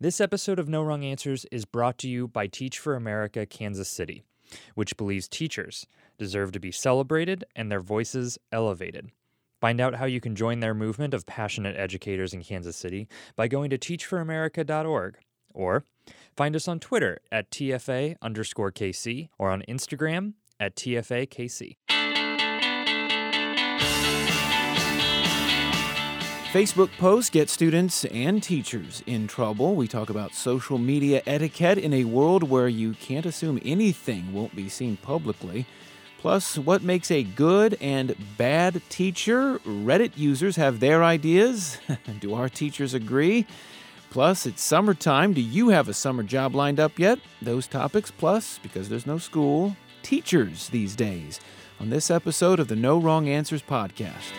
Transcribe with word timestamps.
This 0.00 0.20
episode 0.20 0.58
of 0.58 0.68
No 0.68 0.82
Wrong 0.82 1.04
Answers 1.04 1.46
is 1.52 1.64
brought 1.64 1.98
to 1.98 2.08
you 2.08 2.26
by 2.26 2.48
Teach 2.48 2.80
for 2.80 2.96
America 2.96 3.46
Kansas 3.46 3.88
City, 3.88 4.24
which 4.74 4.96
believes 4.96 5.28
teachers 5.28 5.86
deserve 6.18 6.50
to 6.50 6.58
be 6.58 6.72
celebrated 6.72 7.44
and 7.54 7.70
their 7.70 7.80
voices 7.80 8.36
elevated. 8.50 9.12
Find 9.60 9.80
out 9.80 9.94
how 9.94 10.06
you 10.06 10.20
can 10.20 10.34
join 10.34 10.58
their 10.58 10.74
movement 10.74 11.14
of 11.14 11.26
passionate 11.26 11.76
educators 11.76 12.34
in 12.34 12.42
Kansas 12.42 12.76
City 12.76 13.06
by 13.36 13.46
going 13.46 13.70
to 13.70 13.78
teachforamerica.org 13.78 15.16
or 15.54 15.84
find 16.36 16.56
us 16.56 16.66
on 16.66 16.80
Twitter 16.80 17.18
at 17.30 17.52
TFA 17.52 18.16
underscore 18.20 18.72
KC 18.72 19.28
or 19.38 19.48
on 19.48 19.62
Instagram 19.68 20.32
at 20.58 20.74
TFAKC. 20.74 21.76
Facebook 26.54 26.96
posts 26.98 27.30
get 27.30 27.50
students 27.50 28.04
and 28.04 28.40
teachers 28.40 29.02
in 29.06 29.26
trouble. 29.26 29.74
We 29.74 29.88
talk 29.88 30.08
about 30.08 30.34
social 30.34 30.78
media 30.78 31.20
etiquette 31.26 31.78
in 31.78 31.92
a 31.92 32.04
world 32.04 32.44
where 32.44 32.68
you 32.68 32.92
can't 32.92 33.26
assume 33.26 33.60
anything 33.64 34.32
won't 34.32 34.54
be 34.54 34.68
seen 34.68 34.96
publicly. 34.98 35.66
Plus, 36.20 36.56
what 36.56 36.84
makes 36.84 37.10
a 37.10 37.24
good 37.24 37.76
and 37.80 38.14
bad 38.38 38.80
teacher? 38.88 39.58
Reddit 39.66 40.12
users 40.14 40.54
have 40.54 40.78
their 40.78 41.02
ideas. 41.02 41.78
Do 42.20 42.34
our 42.34 42.48
teachers 42.48 42.94
agree? 42.94 43.48
Plus, 44.10 44.46
it's 44.46 44.62
summertime. 44.62 45.32
Do 45.32 45.40
you 45.40 45.70
have 45.70 45.88
a 45.88 45.92
summer 45.92 46.22
job 46.22 46.54
lined 46.54 46.78
up 46.78 47.00
yet? 47.00 47.18
Those 47.42 47.66
topics, 47.66 48.12
plus, 48.12 48.60
because 48.62 48.88
there's 48.88 49.08
no 49.08 49.18
school, 49.18 49.76
teachers 50.04 50.68
these 50.68 50.94
days. 50.94 51.40
On 51.80 51.90
this 51.90 52.12
episode 52.12 52.60
of 52.60 52.68
the 52.68 52.76
No 52.76 52.96
Wrong 52.96 53.28
Answers 53.28 53.60
podcast. 53.60 54.30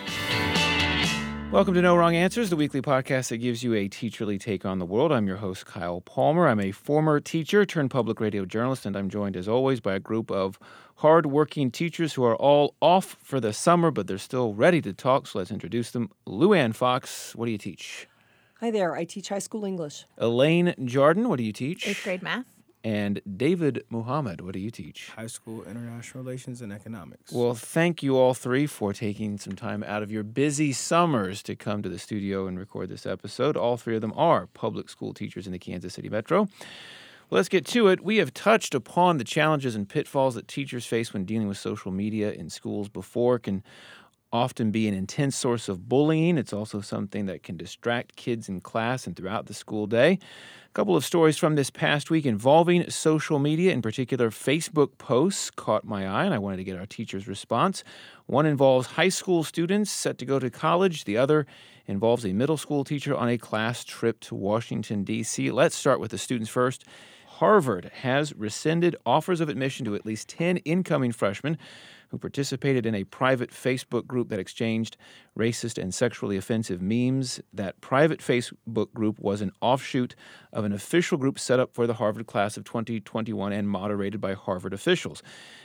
Welcome 1.52 1.74
to 1.74 1.80
No 1.80 1.96
Wrong 1.96 2.14
Answers, 2.14 2.50
the 2.50 2.56
weekly 2.56 2.82
podcast 2.82 3.28
that 3.28 3.38
gives 3.38 3.62
you 3.62 3.72
a 3.72 3.88
teacherly 3.88 4.38
take 4.38 4.66
on 4.66 4.78
the 4.78 4.84
world. 4.84 5.10
I'm 5.12 5.26
your 5.26 5.36
host, 5.36 5.64
Kyle 5.64 6.00
Palmer. 6.02 6.48
I'm 6.48 6.60
a 6.60 6.72
former 6.72 7.18
teacher 7.18 7.64
turned 7.64 7.90
public 7.90 8.20
radio 8.20 8.44
journalist, 8.44 8.84
and 8.84 8.96
I'm 8.96 9.08
joined, 9.08 9.36
as 9.36 9.48
always, 9.48 9.80
by 9.80 9.94
a 9.94 10.00
group 10.00 10.30
of 10.30 10.58
hardworking 10.96 11.70
teachers 11.70 12.12
who 12.14 12.24
are 12.24 12.36
all 12.36 12.74
off 12.82 13.16
for 13.22 13.40
the 13.40 13.52
summer, 13.52 13.90
but 13.90 14.06
they're 14.06 14.18
still 14.18 14.54
ready 14.54 14.82
to 14.82 14.92
talk. 14.92 15.28
So 15.28 15.38
let's 15.38 15.50
introduce 15.50 15.92
them. 15.92 16.10
Luann 16.26 16.74
Fox, 16.74 17.34
what 17.36 17.46
do 17.46 17.52
you 17.52 17.58
teach? 17.58 18.06
Hi 18.60 18.70
there. 18.70 18.94
I 18.94 19.04
teach 19.04 19.28
high 19.28 19.38
school 19.38 19.64
English. 19.64 20.04
Elaine 20.18 20.74
Jordan, 20.84 21.28
what 21.28 21.36
do 21.36 21.44
you 21.44 21.52
teach? 21.52 21.86
Eighth 21.86 22.02
grade 22.04 22.22
math. 22.22 22.44
And 22.84 23.20
David 23.36 23.84
Muhammad, 23.90 24.40
what 24.40 24.52
do 24.52 24.60
you 24.60 24.70
teach? 24.70 25.10
High 25.16 25.26
school 25.26 25.64
international 25.64 26.22
relations 26.22 26.62
and 26.62 26.72
economics. 26.72 27.32
Well, 27.32 27.54
thank 27.54 28.02
you 28.02 28.16
all 28.16 28.32
three 28.32 28.66
for 28.66 28.92
taking 28.92 29.38
some 29.38 29.54
time 29.54 29.82
out 29.82 30.04
of 30.04 30.12
your 30.12 30.22
busy 30.22 30.72
summers 30.72 31.42
to 31.44 31.56
come 31.56 31.82
to 31.82 31.88
the 31.88 31.98
studio 31.98 32.46
and 32.46 32.58
record 32.58 32.88
this 32.88 33.04
episode. 33.04 33.56
All 33.56 33.76
three 33.76 33.96
of 33.96 34.02
them 34.02 34.12
are 34.14 34.46
public 34.46 34.88
school 34.88 35.12
teachers 35.14 35.46
in 35.46 35.52
the 35.52 35.58
Kansas 35.58 35.94
City 35.94 36.08
Metro. 36.08 36.48
Well, 37.28 37.38
let's 37.38 37.48
get 37.48 37.66
to 37.66 37.88
it. 37.88 38.04
We 38.04 38.18
have 38.18 38.32
touched 38.32 38.72
upon 38.72 39.18
the 39.18 39.24
challenges 39.24 39.74
and 39.74 39.88
pitfalls 39.88 40.36
that 40.36 40.46
teachers 40.46 40.86
face 40.86 41.12
when 41.12 41.24
dealing 41.24 41.48
with 41.48 41.58
social 41.58 41.90
media 41.90 42.30
in 42.30 42.50
schools 42.50 42.88
before. 42.88 43.40
Can 43.40 43.64
often 44.36 44.70
be 44.70 44.86
an 44.86 44.94
intense 44.94 45.34
source 45.34 45.68
of 45.68 45.88
bullying. 45.88 46.36
It's 46.36 46.52
also 46.52 46.80
something 46.82 47.26
that 47.26 47.42
can 47.42 47.56
distract 47.56 48.16
kids 48.16 48.48
in 48.48 48.60
class 48.60 49.06
and 49.06 49.16
throughout 49.16 49.46
the 49.46 49.54
school 49.54 49.86
day 49.86 50.18
A 50.68 50.72
couple 50.74 50.94
of 50.94 51.04
stories 51.04 51.38
from 51.38 51.54
this 51.54 51.70
past 51.70 52.10
week 52.10 52.26
involving 52.26 52.88
social 52.90 53.38
media, 53.38 53.72
in 53.72 53.80
particular 53.80 54.30
Facebook 54.30 54.98
posts, 54.98 55.50
caught 55.50 55.84
my 55.84 56.06
eye, 56.06 56.24
and 56.26 56.34
I 56.34 56.38
wanted 56.38 56.58
to 56.58 56.64
get 56.64 56.78
our 56.78 56.86
teacher's 56.86 57.26
response. 57.26 57.82
One 58.26 58.44
involves 58.44 58.86
high 58.88 59.08
school 59.08 59.42
students 59.42 59.90
set 59.90 60.18
to 60.18 60.26
go 60.26 60.38
to 60.38 60.50
college, 60.50 61.04
the 61.04 61.16
other 61.16 61.46
involves 61.86 62.26
a 62.26 62.32
middle 62.32 62.58
school 62.58 62.84
teacher 62.84 63.16
on 63.16 63.28
a 63.28 63.38
class 63.38 63.84
trip 63.84 64.20
to 64.20 64.34
Washington, 64.34 65.04
D.C. 65.04 65.50
Let's 65.50 65.76
start 65.76 65.98
with 66.00 66.10
the 66.10 66.18
students 66.18 66.50
first. 66.50 66.84
Harvard 67.36 67.90
has 68.00 68.34
rescinded 68.34 68.96
offers 69.04 69.42
of 69.42 69.50
admission 69.50 69.84
to 69.84 69.94
at 69.94 70.06
least 70.06 70.26
10 70.30 70.56
incoming 70.58 71.12
freshmen 71.12 71.58
who 72.08 72.16
participated 72.16 72.86
in 72.86 72.94
a 72.94 73.04
private 73.04 73.50
Facebook 73.50 74.06
group 74.06 74.30
that 74.30 74.38
exchanged 74.38 74.96
racist 75.38 75.76
and 75.76 75.92
sexually 75.92 76.38
offensive 76.38 76.80
memes. 76.80 77.38
That 77.52 77.78
private 77.82 78.20
Facebook 78.20 78.90
group 78.94 79.18
was 79.18 79.42
an 79.42 79.52
offshoot 79.60 80.14
of 80.50 80.64
an 80.64 80.72
official 80.72 81.18
group 81.18 81.38
set 81.38 81.60
up 81.60 81.74
for 81.74 81.86
the 81.86 81.94
Harvard 81.94 82.26
class 82.26 82.56
of 82.56 82.64
2021 82.64 83.52
and 83.52 83.68
moderated 83.68 84.18
by 84.18 84.32
Harvard 84.32 84.72
officials. 84.72 85.22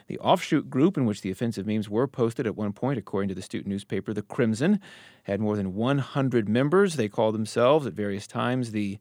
The 0.08 0.20
offshoot 0.20 0.70
group, 0.70 0.98
in 0.98 1.06
which 1.06 1.22
the 1.22 1.32
offensive 1.32 1.66
memes 1.66 1.90
were 1.90 2.08
posted 2.08 2.46
at 2.46 2.58
one 2.58 2.74
point, 2.74 3.00
according 3.00 3.30
to 3.30 3.36
the 3.36 3.42
student 3.42 3.70
newspaper 3.70 4.14
The 4.14 4.24
Crimson, 4.24 4.82
had 5.24 5.40
more 5.40 5.56
than 5.56 5.74
100 5.74 6.50
members. 6.50 6.96
They 6.98 7.08
called 7.08 7.34
themselves 7.34 7.86
at 7.86 7.94
various 7.94 8.28
times 8.28 8.72
the 8.72 9.00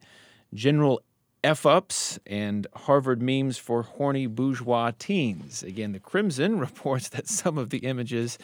General 0.53 1.01
F 1.43 1.65
ups 1.65 2.19
and 2.27 2.67
Harvard 2.75 3.21
memes 3.21 3.57
for 3.57 3.81
horny 3.81 4.27
bourgeois 4.27 4.91
teens. 4.97 5.63
Again, 5.63 5.91
the 5.91 5.99
Crimson 5.99 6.59
reports 6.67 7.09
that 7.09 7.27
some 7.27 7.57
of 7.57 7.69
the 7.69 7.79
images 7.79 8.37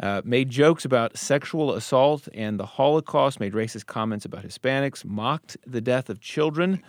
uh, 0.00 0.22
made 0.24 0.50
jokes 0.50 0.84
about 0.84 1.16
sexual 1.16 1.74
assault 1.74 2.28
and 2.34 2.60
the 2.60 2.66
Holocaust, 2.66 3.40
made 3.40 3.54
racist 3.54 3.86
comments 3.86 4.24
about 4.24 4.44
Hispanics, 4.44 5.04
mocked 5.04 5.56
the 5.66 5.80
death 5.80 6.08
of 6.08 6.20
children. 6.20 6.82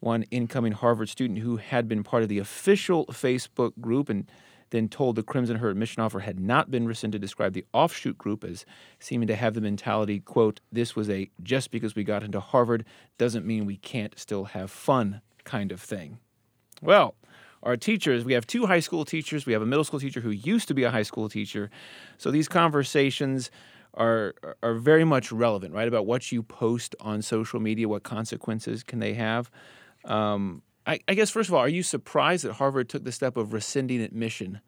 One 0.00 0.24
incoming 0.24 0.72
Harvard 0.72 1.08
student 1.08 1.38
who 1.38 1.56
had 1.56 1.88
been 1.88 2.02
part 2.02 2.22
of 2.22 2.28
the 2.28 2.38
official 2.38 3.06
Facebook 3.06 3.72
group 3.80 4.10
and 4.10 4.28
then 4.74 4.88
told 4.88 5.14
the 5.14 5.22
Crimson 5.22 5.58
her 5.58 5.70
admission 5.70 6.02
offer 6.02 6.18
had 6.18 6.40
not 6.40 6.68
been 6.68 6.88
rescinded, 6.88 7.20
described 7.20 7.54
the 7.54 7.64
offshoot 7.72 8.18
group 8.18 8.42
as 8.42 8.66
seeming 8.98 9.28
to 9.28 9.36
have 9.36 9.54
the 9.54 9.60
mentality, 9.60 10.18
quote, 10.18 10.60
this 10.72 10.96
was 10.96 11.08
a 11.08 11.30
just 11.44 11.70
because 11.70 11.94
we 11.94 12.02
got 12.02 12.24
into 12.24 12.40
Harvard 12.40 12.84
doesn't 13.16 13.46
mean 13.46 13.66
we 13.66 13.76
can't 13.76 14.18
still 14.18 14.46
have 14.46 14.72
fun 14.72 15.20
kind 15.44 15.70
of 15.70 15.80
thing. 15.80 16.18
Well, 16.82 17.14
our 17.62 17.76
teachers, 17.76 18.24
we 18.24 18.32
have 18.32 18.48
two 18.48 18.66
high 18.66 18.80
school 18.80 19.04
teachers, 19.04 19.46
we 19.46 19.52
have 19.52 19.62
a 19.62 19.66
middle 19.66 19.84
school 19.84 20.00
teacher 20.00 20.20
who 20.20 20.30
used 20.30 20.66
to 20.66 20.74
be 20.74 20.82
a 20.82 20.90
high 20.90 21.04
school 21.04 21.28
teacher. 21.28 21.70
So 22.18 22.32
these 22.32 22.48
conversations 22.48 23.52
are 23.94 24.34
are 24.60 24.74
very 24.74 25.04
much 25.04 25.30
relevant, 25.30 25.72
right? 25.72 25.86
About 25.86 26.04
what 26.04 26.32
you 26.32 26.42
post 26.42 26.96
on 26.98 27.22
social 27.22 27.60
media, 27.60 27.88
what 27.88 28.02
consequences 28.02 28.82
can 28.82 28.98
they 28.98 29.14
have? 29.14 29.52
Um, 30.04 30.62
I, 30.86 31.00
I, 31.08 31.14
guess 31.14 31.30
first 31.30 31.48
of 31.48 31.54
all, 31.54 31.60
are 31.60 31.68
you 31.68 31.82
surprised 31.82 32.44
that 32.44 32.54
Harvard 32.54 32.88
took 32.88 33.04
the 33.04 33.12
step 33.12 33.36
of 33.36 33.52
rescinding 33.52 34.00
admission 34.00 34.60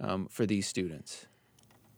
um, 0.00 0.26
for 0.26 0.46
these 0.46 0.66
students? 0.66 1.26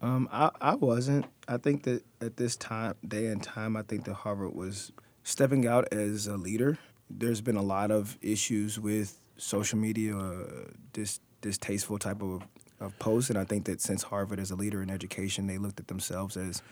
Um, 0.00 0.28
I, 0.32 0.50
I 0.60 0.74
wasn't. 0.74 1.26
I 1.46 1.58
think 1.58 1.84
that 1.84 2.04
at 2.20 2.36
this 2.36 2.56
time, 2.56 2.94
day 3.06 3.26
and 3.26 3.40
time, 3.42 3.76
I 3.76 3.82
think 3.82 4.04
that 4.04 4.14
Harvard 4.14 4.54
was 4.54 4.90
stepping 5.22 5.66
out 5.66 5.92
as 5.92 6.26
a 6.26 6.36
leader. 6.36 6.76
There's 7.08 7.40
been 7.40 7.56
a 7.56 7.62
lot 7.62 7.92
of 7.92 8.18
issues 8.20 8.80
with 8.80 9.16
social 9.36 9.78
media, 9.78 10.16
uh, 10.16 10.44
dis, 10.92 11.20
distasteful 11.40 11.98
type 11.98 12.20
of, 12.20 12.42
of 12.80 12.98
posts, 12.98 13.30
and 13.30 13.38
I 13.38 13.44
think 13.44 13.66
that 13.66 13.80
since 13.80 14.02
Harvard 14.02 14.40
is 14.40 14.50
a 14.50 14.56
leader 14.56 14.82
in 14.82 14.90
education, 14.90 15.46
they 15.46 15.58
looked 15.58 15.78
at 15.78 15.86
themselves 15.86 16.36
as 16.36 16.62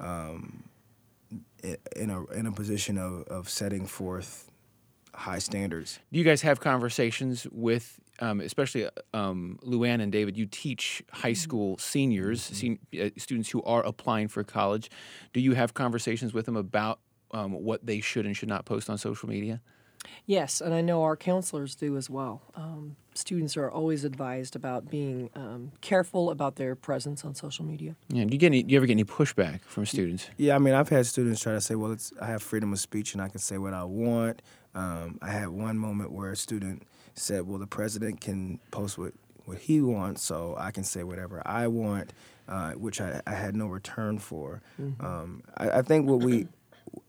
um, 0.00 0.62
in 1.94 2.10
a 2.10 2.24
in 2.32 2.46
a 2.46 2.52
position 2.52 2.96
of, 2.96 3.24
of 3.28 3.48
setting 3.50 3.86
forth 3.86 4.50
high 5.14 5.38
standards. 5.38 5.98
Do 6.12 6.18
you 6.18 6.24
guys 6.24 6.42
have 6.42 6.60
conversations 6.60 7.46
with, 7.50 8.00
um, 8.20 8.40
especially 8.40 8.88
um, 9.12 9.58
Luann 9.62 10.00
and 10.00 10.10
David? 10.10 10.36
You 10.36 10.46
teach 10.46 11.02
high 11.10 11.32
mm-hmm. 11.32 11.36
school 11.36 11.78
seniors, 11.78 12.50
mm-hmm. 12.50 12.76
sen- 12.92 13.06
uh, 13.06 13.10
students 13.18 13.50
who 13.50 13.62
are 13.62 13.84
applying 13.84 14.28
for 14.28 14.44
college. 14.44 14.90
Do 15.32 15.40
you 15.40 15.54
have 15.54 15.74
conversations 15.74 16.32
with 16.32 16.46
them 16.46 16.56
about 16.56 17.00
um, 17.32 17.52
what 17.52 17.84
they 17.84 18.00
should 18.00 18.26
and 18.26 18.36
should 18.36 18.48
not 18.48 18.64
post 18.64 18.90
on 18.90 18.98
social 18.98 19.28
media? 19.28 19.60
Yes, 20.26 20.60
and 20.60 20.74
I 20.74 20.80
know 20.80 21.02
our 21.02 21.16
counselors 21.16 21.74
do 21.74 21.96
as 21.96 22.08
well. 22.08 22.42
Um, 22.54 22.96
students 23.14 23.56
are 23.56 23.70
always 23.70 24.04
advised 24.04 24.56
about 24.56 24.90
being 24.90 25.30
um, 25.34 25.72
careful 25.80 26.30
about 26.30 26.56
their 26.56 26.74
presence 26.74 27.24
on 27.24 27.34
social 27.34 27.64
media. 27.64 27.96
Yeah, 28.08 28.24
do 28.24 28.32
you 28.32 28.38
get 28.38 28.46
any? 28.46 28.62
Do 28.62 28.72
you 28.72 28.78
ever 28.78 28.86
get 28.86 28.94
any 28.94 29.04
pushback 29.04 29.62
from 29.62 29.86
students? 29.86 30.28
Yeah, 30.36 30.54
I 30.54 30.58
mean, 30.58 30.74
I've 30.74 30.88
had 30.88 31.06
students 31.06 31.40
try 31.40 31.52
to 31.52 31.60
say, 31.60 31.74
"Well, 31.74 31.96
I 32.20 32.26
have 32.26 32.42
freedom 32.42 32.72
of 32.72 32.80
speech 32.80 33.14
and 33.14 33.22
I 33.22 33.28
can 33.28 33.38
say 33.38 33.58
what 33.58 33.74
I 33.74 33.84
want." 33.84 34.42
Um, 34.74 35.18
I 35.20 35.30
had 35.30 35.48
one 35.48 35.78
moment 35.78 36.12
where 36.12 36.30
a 36.30 36.36
student 36.36 36.82
said, 37.14 37.46
"Well, 37.46 37.58
the 37.58 37.66
president 37.66 38.20
can 38.20 38.58
post 38.70 38.98
what 38.98 39.12
what 39.44 39.58
he 39.58 39.80
wants, 39.80 40.22
so 40.22 40.54
I 40.58 40.70
can 40.70 40.84
say 40.84 41.02
whatever 41.02 41.42
I 41.44 41.66
want," 41.66 42.12
uh, 42.48 42.72
which 42.72 43.00
I, 43.00 43.20
I, 43.26 43.34
had 43.34 43.56
no 43.56 43.66
return 43.66 44.18
for. 44.18 44.62
Mm-hmm. 44.80 45.04
Um, 45.04 45.42
I, 45.56 45.70
I, 45.70 45.82
think 45.82 46.08
what 46.08 46.20
we 46.20 46.46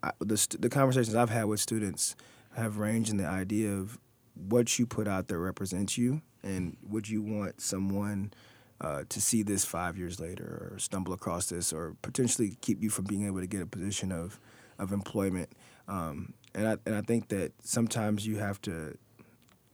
I, 0.02 0.12
the 0.20 0.58
the 0.60 0.70
conversations 0.70 1.16
I've 1.16 1.30
had 1.30 1.46
with 1.46 1.60
students 1.60 2.16
have 2.56 2.78
ranged 2.78 3.10
in 3.10 3.18
the 3.18 3.28
idea 3.28 3.72
of 3.72 3.98
what 4.36 4.78
you 4.78 4.86
put 4.86 5.08
out 5.08 5.28
there 5.28 5.40
represents 5.40 5.98
you, 5.98 6.22
and 6.44 6.76
would 6.88 7.08
you 7.08 7.22
want 7.22 7.62
someone 7.62 8.34
uh, 8.82 9.04
to 9.10 9.22
see 9.22 9.44
this 9.44 9.64
five 9.64 9.98
years 9.98 10.20
later, 10.20 10.72
or 10.74 10.80
stumble 10.80 11.14
across 11.14 11.48
this, 11.48 11.72
or 11.72 11.96
potentially 12.02 12.58
keep 12.62 12.82
you 12.82 12.90
from 12.90 13.06
being 13.06 13.26
able 13.26 13.40
to 13.40 13.48
get 13.48 13.62
a 13.62 13.66
position 13.66 14.12
of 14.12 14.40
of 14.80 14.92
employment. 14.92 15.50
Um, 15.88 16.34
and 16.56 16.68
I 16.68 16.78
and 16.86 16.96
I 16.96 17.02
think 17.02 17.30
that 17.30 17.54
sometimes 17.64 18.26
you 18.26 18.38
have 18.38 18.62
to 18.64 18.98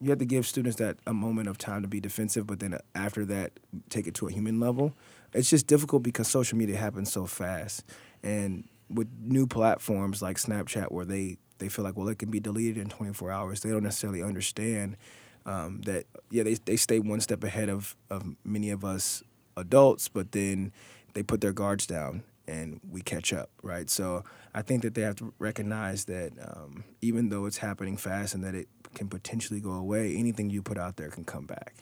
you 0.01 0.09
have 0.09 0.19
to 0.19 0.25
give 0.25 0.47
students 0.47 0.77
that 0.77 0.97
a 1.05 1.13
moment 1.13 1.49
of 1.49 1.57
time 1.57 1.81
to 1.81 1.87
be 1.87 1.99
defensive, 1.99 2.47
but 2.47 2.59
then 2.59 2.77
after 2.95 3.25
that, 3.25 3.51
take 3.89 4.07
it 4.07 4.13
to 4.15 4.27
a 4.27 4.31
human 4.31 4.59
level. 4.59 4.93
It's 5.33 5.49
just 5.49 5.67
difficult 5.67 6.03
because 6.03 6.27
social 6.27 6.57
media 6.57 6.77
happens 6.77 7.11
so 7.11 7.25
fast, 7.25 7.83
and 8.23 8.67
with 8.89 9.07
new 9.21 9.45
platforms 9.45 10.21
like 10.21 10.37
Snapchat, 10.37 10.91
where 10.91 11.05
they 11.05 11.37
they 11.59 11.69
feel 11.69 11.83
like 11.83 11.97
well 11.97 12.07
it 12.07 12.19
can 12.19 12.31
be 12.31 12.39
deleted 12.39 12.77
in 12.77 12.89
24 12.89 13.31
hours. 13.31 13.59
They 13.61 13.69
don't 13.69 13.83
necessarily 13.83 14.23
understand 14.23 14.97
um, 15.45 15.81
that 15.81 16.05
yeah 16.31 16.43
they 16.43 16.53
they 16.53 16.77
stay 16.77 16.99
one 16.99 17.19
step 17.19 17.43
ahead 17.43 17.69
of 17.69 17.95
of 18.09 18.23
many 18.43 18.69
of 18.69 18.85
us 18.85 19.23
adults, 19.57 20.07
but 20.07 20.31
then 20.31 20.71
they 21.13 21.23
put 21.23 21.41
their 21.41 21.53
guards 21.53 21.85
down 21.85 22.23
and 22.49 22.79
we 22.89 23.01
catch 23.01 23.31
up, 23.31 23.51
right? 23.61 23.89
So 23.89 24.23
I 24.53 24.61
think 24.61 24.81
that 24.81 24.95
they 24.95 25.01
have 25.01 25.15
to 25.17 25.33
recognize 25.39 26.05
that 26.05 26.33
um, 26.41 26.83
even 27.01 27.29
though 27.29 27.45
it's 27.45 27.57
happening 27.57 27.97
fast 27.97 28.33
and 28.33 28.43
that 28.43 28.55
it 28.55 28.67
can 28.95 29.07
potentially 29.07 29.59
go 29.59 29.71
away, 29.71 30.15
anything 30.15 30.49
you 30.49 30.61
put 30.61 30.77
out 30.77 30.97
there 30.97 31.09
can 31.09 31.23
come 31.23 31.45
back. 31.45 31.75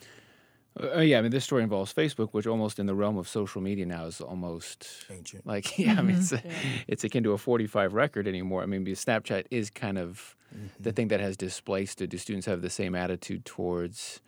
Uh, 0.80 1.00
yeah, 1.00 1.18
I 1.18 1.22
mean, 1.22 1.32
this 1.32 1.44
story 1.44 1.62
involves 1.62 1.92
Facebook, 1.92 2.28
which 2.32 2.46
almost 2.46 2.78
in 2.78 2.86
the 2.86 2.94
realm 2.94 3.16
of 3.16 3.26
social 3.26 3.60
media 3.60 3.84
now 3.84 4.04
is 4.04 4.20
almost 4.20 5.06
Ancient. 5.10 5.44
like, 5.52 5.78
yeah, 5.78 5.96
I 5.98 6.02
mean, 6.02 6.16
it's, 6.16 6.32
Yeah. 6.32 6.40
it's 6.86 7.04
akin 7.04 7.24
to 7.24 7.32
a 7.32 7.38
45 7.38 7.94
record 7.94 8.28
anymore. 8.28 8.62
I 8.62 8.66
mean, 8.66 8.84
because 8.84 9.04
Snapchat 9.04 9.46
is 9.50 9.70
kind 9.70 9.98
of 9.98 10.36
the 10.80 10.92
thing 10.92 11.08
that 11.08 11.20
has 11.20 11.36
displaced 11.36 12.00
it. 12.00 12.08
Do 12.10 12.18
students 12.18 12.46
have 12.46 12.62
the 12.62 12.70
same 12.70 12.94
attitude 12.94 13.44
towards 13.44 14.20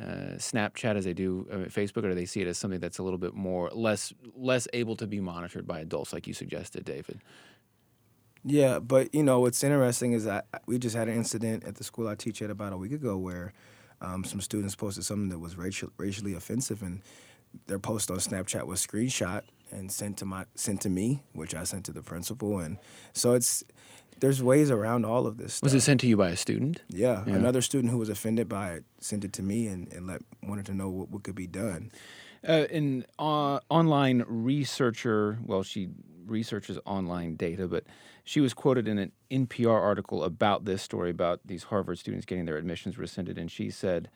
uh, 0.00 0.36
Snapchat 0.36 0.96
as 0.96 1.04
they 1.04 1.12
do 1.12 1.46
uh, 1.50 1.56
Facebook, 1.68 2.04
or 2.04 2.10
do 2.10 2.14
they 2.14 2.24
see 2.24 2.40
it 2.40 2.46
as 2.46 2.56
something 2.56 2.80
that's 2.80 2.98
a 2.98 3.02
little 3.02 3.18
bit 3.18 3.34
more 3.34 3.70
less 3.70 4.12
less 4.36 4.68
able 4.72 4.96
to 4.96 5.06
be 5.06 5.20
monitored 5.20 5.66
by 5.66 5.80
adults, 5.80 6.12
like 6.12 6.26
you 6.26 6.34
suggested, 6.34 6.84
David? 6.84 7.20
Yeah, 8.44 8.78
but 8.78 9.14
you 9.14 9.22
know 9.22 9.40
what's 9.40 9.62
interesting 9.64 10.12
is 10.12 10.24
that 10.24 10.46
we 10.66 10.78
just 10.78 10.94
had 10.94 11.08
an 11.08 11.16
incident 11.16 11.64
at 11.64 11.74
the 11.74 11.84
school 11.84 12.06
I 12.06 12.14
teach 12.14 12.40
at 12.40 12.50
about 12.50 12.72
a 12.72 12.76
week 12.76 12.92
ago 12.92 13.16
where 13.16 13.52
um, 14.00 14.24
some 14.24 14.40
students 14.40 14.76
posted 14.76 15.04
something 15.04 15.28
that 15.30 15.40
was 15.40 15.56
racial, 15.56 15.90
racially 15.96 16.34
offensive, 16.34 16.82
and 16.82 17.02
their 17.66 17.78
post 17.78 18.10
on 18.10 18.18
Snapchat 18.18 18.66
was 18.66 18.84
screenshot 18.84 19.42
and 19.70 19.90
sent 19.92 20.16
to 20.18 20.24
my 20.24 20.44
sent 20.54 20.80
to 20.82 20.88
me, 20.90 21.22
which 21.32 21.54
I 21.54 21.64
sent 21.64 21.84
to 21.86 21.92
the 21.92 22.02
principal, 22.02 22.58
and 22.58 22.78
so 23.12 23.34
it's 23.34 23.64
there's 24.20 24.42
ways 24.42 24.70
around 24.70 25.04
all 25.04 25.26
of 25.26 25.36
this. 25.36 25.62
Was 25.62 25.74
it 25.74 25.80
sent 25.80 26.00
to 26.00 26.06
you 26.08 26.16
by 26.16 26.30
a 26.30 26.36
student? 26.36 26.82
Yeah, 26.88 27.24
Yeah. 27.26 27.34
another 27.34 27.62
student 27.62 27.92
who 27.92 27.98
was 27.98 28.08
offended 28.08 28.48
by 28.48 28.72
it 28.72 28.84
sent 29.00 29.24
it 29.24 29.32
to 29.34 29.42
me 29.42 29.68
and, 29.68 29.92
and 29.92 30.06
let 30.06 30.22
wanted 30.42 30.66
to 30.66 30.74
know 30.74 30.88
what, 30.88 31.10
what 31.10 31.22
could 31.22 31.34
be 31.36 31.46
done. 31.46 31.92
Uh, 32.46 32.66
an 32.70 33.04
uh, 33.18 33.58
online 33.68 34.24
researcher, 34.26 35.38
well, 35.44 35.62
she 35.62 35.88
researches 36.26 36.78
online 36.84 37.36
data, 37.36 37.66
but 37.66 37.84
she 38.24 38.40
was 38.40 38.54
quoted 38.54 38.86
in 38.86 38.98
an 38.98 39.12
NPR 39.30 39.80
article 39.80 40.22
about 40.24 40.64
this 40.64 40.82
story 40.82 41.10
about 41.10 41.40
these 41.44 41.64
Harvard 41.64 41.98
students 41.98 42.26
getting 42.26 42.44
their 42.44 42.56
admissions 42.56 42.98
rescinded, 42.98 43.38
and 43.38 43.50
she 43.50 43.70
said, 43.70 44.08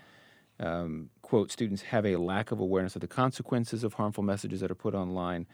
um, 0.61 1.11
"quote 1.32 1.50
Students 1.50 1.81
have 1.84 2.05
a 2.05 2.17
lack 2.17 2.50
of 2.50 2.61
awareness 2.61 2.94
of 2.94 3.00
the 3.00 3.08
consequences 3.08 3.84
of 3.84 3.94
harmful 3.94 4.23
messages 4.23 4.61
that 4.61 4.70
are 4.70 4.75
put 4.75 4.94
online." 4.94 5.46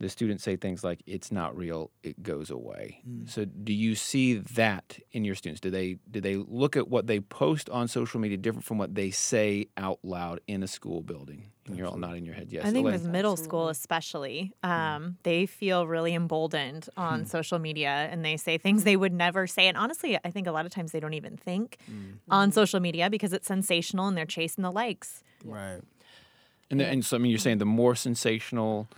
The 0.00 0.08
students 0.08 0.42
say 0.42 0.56
things 0.56 0.82
like, 0.82 1.02
"It's 1.06 1.30
not 1.30 1.56
real; 1.56 1.90
it 2.02 2.22
goes 2.22 2.50
away." 2.50 3.02
Hmm. 3.04 3.26
So, 3.26 3.44
do 3.44 3.72
you 3.72 3.94
see 3.94 4.38
that 4.38 4.98
in 5.12 5.24
your 5.24 5.34
students? 5.34 5.60
Do 5.60 5.70
they 5.70 5.98
do 6.10 6.20
they 6.20 6.36
look 6.36 6.76
at 6.76 6.88
what 6.88 7.06
they 7.06 7.20
post 7.20 7.68
on 7.68 7.86
social 7.86 8.18
media 8.18 8.38
different 8.38 8.64
from 8.64 8.78
what 8.78 8.94
they 8.94 9.10
say 9.10 9.66
out 9.76 9.98
loud 10.02 10.40
in 10.46 10.62
a 10.62 10.66
school 10.66 11.02
building? 11.02 11.50
And 11.66 11.76
you're 11.76 11.86
all 11.86 11.98
nodding 11.98 12.24
your 12.24 12.34
head 12.34 12.48
yes. 12.50 12.64
I 12.64 12.70
think 12.70 12.84
Elaine. 12.84 12.94
with 12.94 13.06
middle 13.06 13.36
school, 13.36 13.68
especially, 13.68 14.52
hmm. 14.64 14.70
um, 14.70 15.18
they 15.22 15.46
feel 15.46 15.86
really 15.86 16.14
emboldened 16.14 16.88
on 16.96 17.20
hmm. 17.20 17.26
social 17.26 17.58
media 17.58 18.08
and 18.10 18.24
they 18.24 18.36
say 18.36 18.58
things 18.58 18.84
they 18.84 18.96
would 18.96 19.12
never 19.12 19.46
say. 19.46 19.68
And 19.68 19.76
honestly, 19.76 20.18
I 20.24 20.30
think 20.30 20.46
a 20.46 20.52
lot 20.52 20.66
of 20.66 20.72
times 20.72 20.92
they 20.92 21.00
don't 21.00 21.14
even 21.14 21.36
think 21.36 21.78
on 22.28 22.52
social 22.52 22.80
media 22.80 23.10
because 23.10 23.32
it's 23.32 23.46
sensational 23.46 24.08
and 24.08 24.16
they're 24.16 24.24
chasing 24.24 24.62
the 24.62 24.72
likes. 24.72 25.22
Right. 25.44 25.80
And, 26.70 26.80
the, 26.80 26.86
and 26.86 27.04
so, 27.04 27.16
I 27.16 27.20
mean, 27.20 27.30
you're 27.30 27.38
saying 27.38 27.58
the 27.58 27.66
more 27.66 27.94
sensational, 27.94 28.88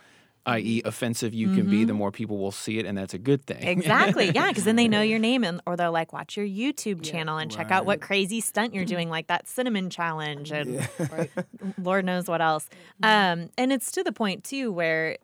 i.e., 0.44 0.82
offensive 0.84 1.32
you 1.32 1.54
can 1.54 1.70
be, 1.70 1.84
the 1.84 1.94
more 1.94 2.10
people 2.10 2.38
will 2.38 2.50
see 2.50 2.78
it, 2.78 2.86
and 2.86 2.98
that's 2.98 3.14
a 3.14 3.18
good 3.18 3.46
thing. 3.46 3.62
Exactly. 3.62 4.30
Yeah. 4.30 4.48
Because 4.48 4.64
then 4.64 4.76
they 4.76 4.88
know 4.88 5.00
your 5.00 5.20
name 5.20 5.44
and, 5.44 5.60
or 5.66 5.76
they'll 5.76 5.92
like, 5.92 6.12
watch 6.12 6.36
your 6.36 6.46
YouTube 6.46 7.02
channel 7.02 7.38
and 7.38 7.50
check 7.50 7.70
out 7.70 7.86
what 7.86 8.00
crazy 8.00 8.40
stunt 8.40 8.74
you're 8.74 8.84
doing, 8.84 9.08
like 9.08 9.28
that 9.28 9.46
cinnamon 9.46 9.88
challenge 9.88 10.50
and 10.50 10.88
Right. 11.12 11.30
Lord 11.78 12.04
knows 12.04 12.28
what 12.28 12.40
else. 12.40 12.68
Um, 13.02 13.50
and 13.56 13.72
it's 13.72 13.92
to 13.92 14.02
the 14.02 14.12
point 14.12 14.42
too 14.44 14.72
where 14.72 15.18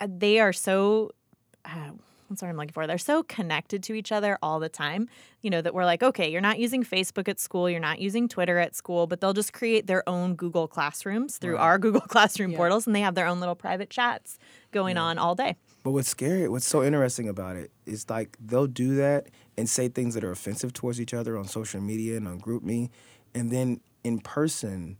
uh, 0.00 0.08
they 0.10 0.40
are 0.40 0.52
so. 0.52 1.10
Uh, 1.64 1.92
what's 2.32 2.40
the 2.40 2.46
word 2.46 2.50
I'm 2.50 2.56
looking 2.56 2.72
for? 2.72 2.86
They're 2.86 2.98
so 2.98 3.22
connected 3.22 3.82
to 3.84 3.94
each 3.94 4.10
other 4.12 4.38
all 4.42 4.58
the 4.58 4.68
time. 4.68 5.08
You 5.42 5.50
know 5.50 5.60
that 5.62 5.74
we're 5.74 5.84
like, 5.84 6.02
okay, 6.02 6.30
you're 6.30 6.40
not 6.40 6.58
using 6.58 6.82
Facebook 6.84 7.28
at 7.28 7.38
school, 7.38 7.68
you're 7.68 7.80
not 7.80 7.98
using 8.00 8.28
Twitter 8.28 8.58
at 8.58 8.74
school, 8.74 9.06
but 9.06 9.20
they'll 9.20 9.32
just 9.32 9.52
create 9.52 9.86
their 9.86 10.06
own 10.08 10.34
Google 10.34 10.66
Classrooms 10.66 11.38
through 11.38 11.58
our 11.58 11.78
Google 11.84 12.00
Classroom 12.00 12.50
Yeah. 12.52 12.56
portals, 12.56 12.86
and 12.86 12.96
they 12.96 13.00
have 13.00 13.14
their 13.14 13.26
own 13.26 13.40
little 13.40 13.54
private 13.54 13.90
chats 13.90 14.38
going 14.72 14.96
on 14.96 15.18
all 15.18 15.34
day. 15.34 15.56
But 15.82 15.90
what's 15.92 16.08
scary, 16.08 16.48
what's 16.48 16.66
so 16.66 16.82
interesting 16.82 17.28
about 17.28 17.56
it 17.56 17.70
is 17.86 18.08
like 18.08 18.36
they'll 18.40 18.66
do 18.66 18.94
that 18.96 19.26
and 19.58 19.68
say 19.68 19.88
things 19.88 20.14
that 20.14 20.24
are 20.24 20.30
offensive 20.30 20.72
towards 20.72 21.00
each 21.00 21.12
other 21.12 21.36
on 21.36 21.46
social 21.46 21.80
media 21.80 22.16
and 22.16 22.26
on 22.26 22.40
GroupMe, 22.40 22.88
and 23.34 23.50
then 23.50 23.80
in 24.04 24.20
person 24.20 24.96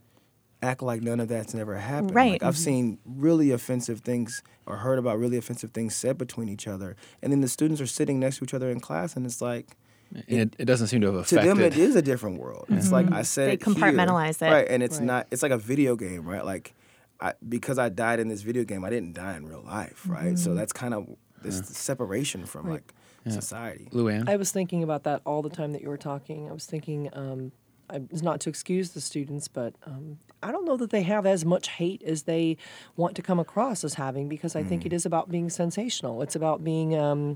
act 0.62 0.82
like 0.82 1.02
none 1.02 1.20
of 1.20 1.28
that's 1.28 1.54
never 1.54 1.76
happened. 1.76 2.14
Right. 2.14 2.32
Like 2.32 2.42
I've 2.42 2.54
mm-hmm. 2.54 2.62
seen 2.62 2.98
really 3.04 3.50
offensive 3.50 4.00
things 4.00 4.42
or 4.66 4.76
heard 4.76 4.98
about 4.98 5.18
really 5.18 5.36
offensive 5.36 5.72
things 5.72 5.94
said 5.94 6.16
between 6.16 6.48
each 6.48 6.66
other, 6.68 6.96
and 7.20 7.32
then 7.32 7.40
the 7.40 7.48
students 7.48 7.80
are 7.80 7.86
sitting 7.86 8.20
next 8.20 8.38
to 8.38 8.44
each 8.44 8.54
other 8.54 8.70
in 8.70 8.80
class, 8.80 9.16
and 9.16 9.26
it's 9.26 9.42
like 9.42 9.76
And 10.14 10.40
it, 10.40 10.56
it 10.58 10.64
doesn't 10.66 10.86
seem 10.88 11.00
to 11.00 11.06
have 11.08 11.26
to 11.26 11.36
affected. 11.36 11.50
them 11.50 11.60
it 11.60 11.76
is 11.76 11.96
a 11.96 12.02
different 12.02 12.38
world. 12.38 12.66
It's 12.68 12.92
like 12.92 13.06
mm-hmm. 13.06 13.14
I 13.14 13.22
said 13.22 13.48
They 13.48 13.52
it 13.54 13.64
here, 13.64 13.74
compartmentalize 13.74 14.40
it. 14.42 14.50
right? 14.50 14.66
And 14.68 14.82
it's 14.82 14.98
Right. 14.98 15.06
not. 15.06 15.26
It's 15.30 15.42
like 15.42 15.52
a 15.52 15.58
video 15.58 15.96
game, 15.96 16.24
right? 16.28 16.44
Like 16.44 16.74
I, 17.20 17.34
because 17.48 17.78
I 17.78 17.88
died 17.88 18.20
in 18.20 18.28
this 18.28 18.42
video 18.42 18.64
game, 18.64 18.84
I 18.84 18.90
didn't 18.90 19.14
die 19.14 19.36
in 19.36 19.46
real 19.46 19.62
life, 19.64 20.04
right? 20.08 20.38
So 20.38 20.50
mm-hmm. 20.50 20.58
that's 20.58 20.72
kind 20.72 20.92
of 20.94 21.08
this 21.42 21.58
separation 21.68 22.46
from 22.46 22.66
Right. 22.66 22.72
like 22.74 22.94
society. 23.32 23.88
Luann? 23.92 24.28
I 24.28 24.36
was 24.36 24.50
thinking 24.50 24.82
about 24.82 25.04
that 25.04 25.22
all 25.24 25.42
the 25.42 25.50
time 25.50 25.72
that 25.72 25.82
you 25.82 25.88
were 25.88 25.96
talking. 25.96 26.48
I 26.48 26.52
was 26.52 26.66
thinking, 26.66 27.08
um, 27.12 27.52
I, 27.52 27.61
it's 27.92 28.22
not 28.22 28.40
to 28.40 28.48
excuse 28.48 28.90
the 28.90 29.00
students, 29.00 29.48
but 29.48 29.74
um, 29.86 30.18
I 30.42 30.50
don't 30.50 30.64
know 30.64 30.76
that 30.76 30.90
they 30.90 31.02
have 31.02 31.26
as 31.26 31.44
much 31.44 31.68
hate 31.68 32.02
as 32.02 32.24
they 32.24 32.56
want 32.96 33.14
to 33.16 33.22
come 33.22 33.38
across 33.38 33.84
as 33.84 33.94
having 33.94 34.28
because 34.28 34.56
I 34.56 34.62
think 34.62 34.86
it 34.86 34.92
is 34.92 35.04
about 35.06 35.30
being 35.30 35.50
sensational. 35.50 36.22
It's 36.22 36.34
about 36.36 36.64
being, 36.64 36.96
um, 36.96 37.34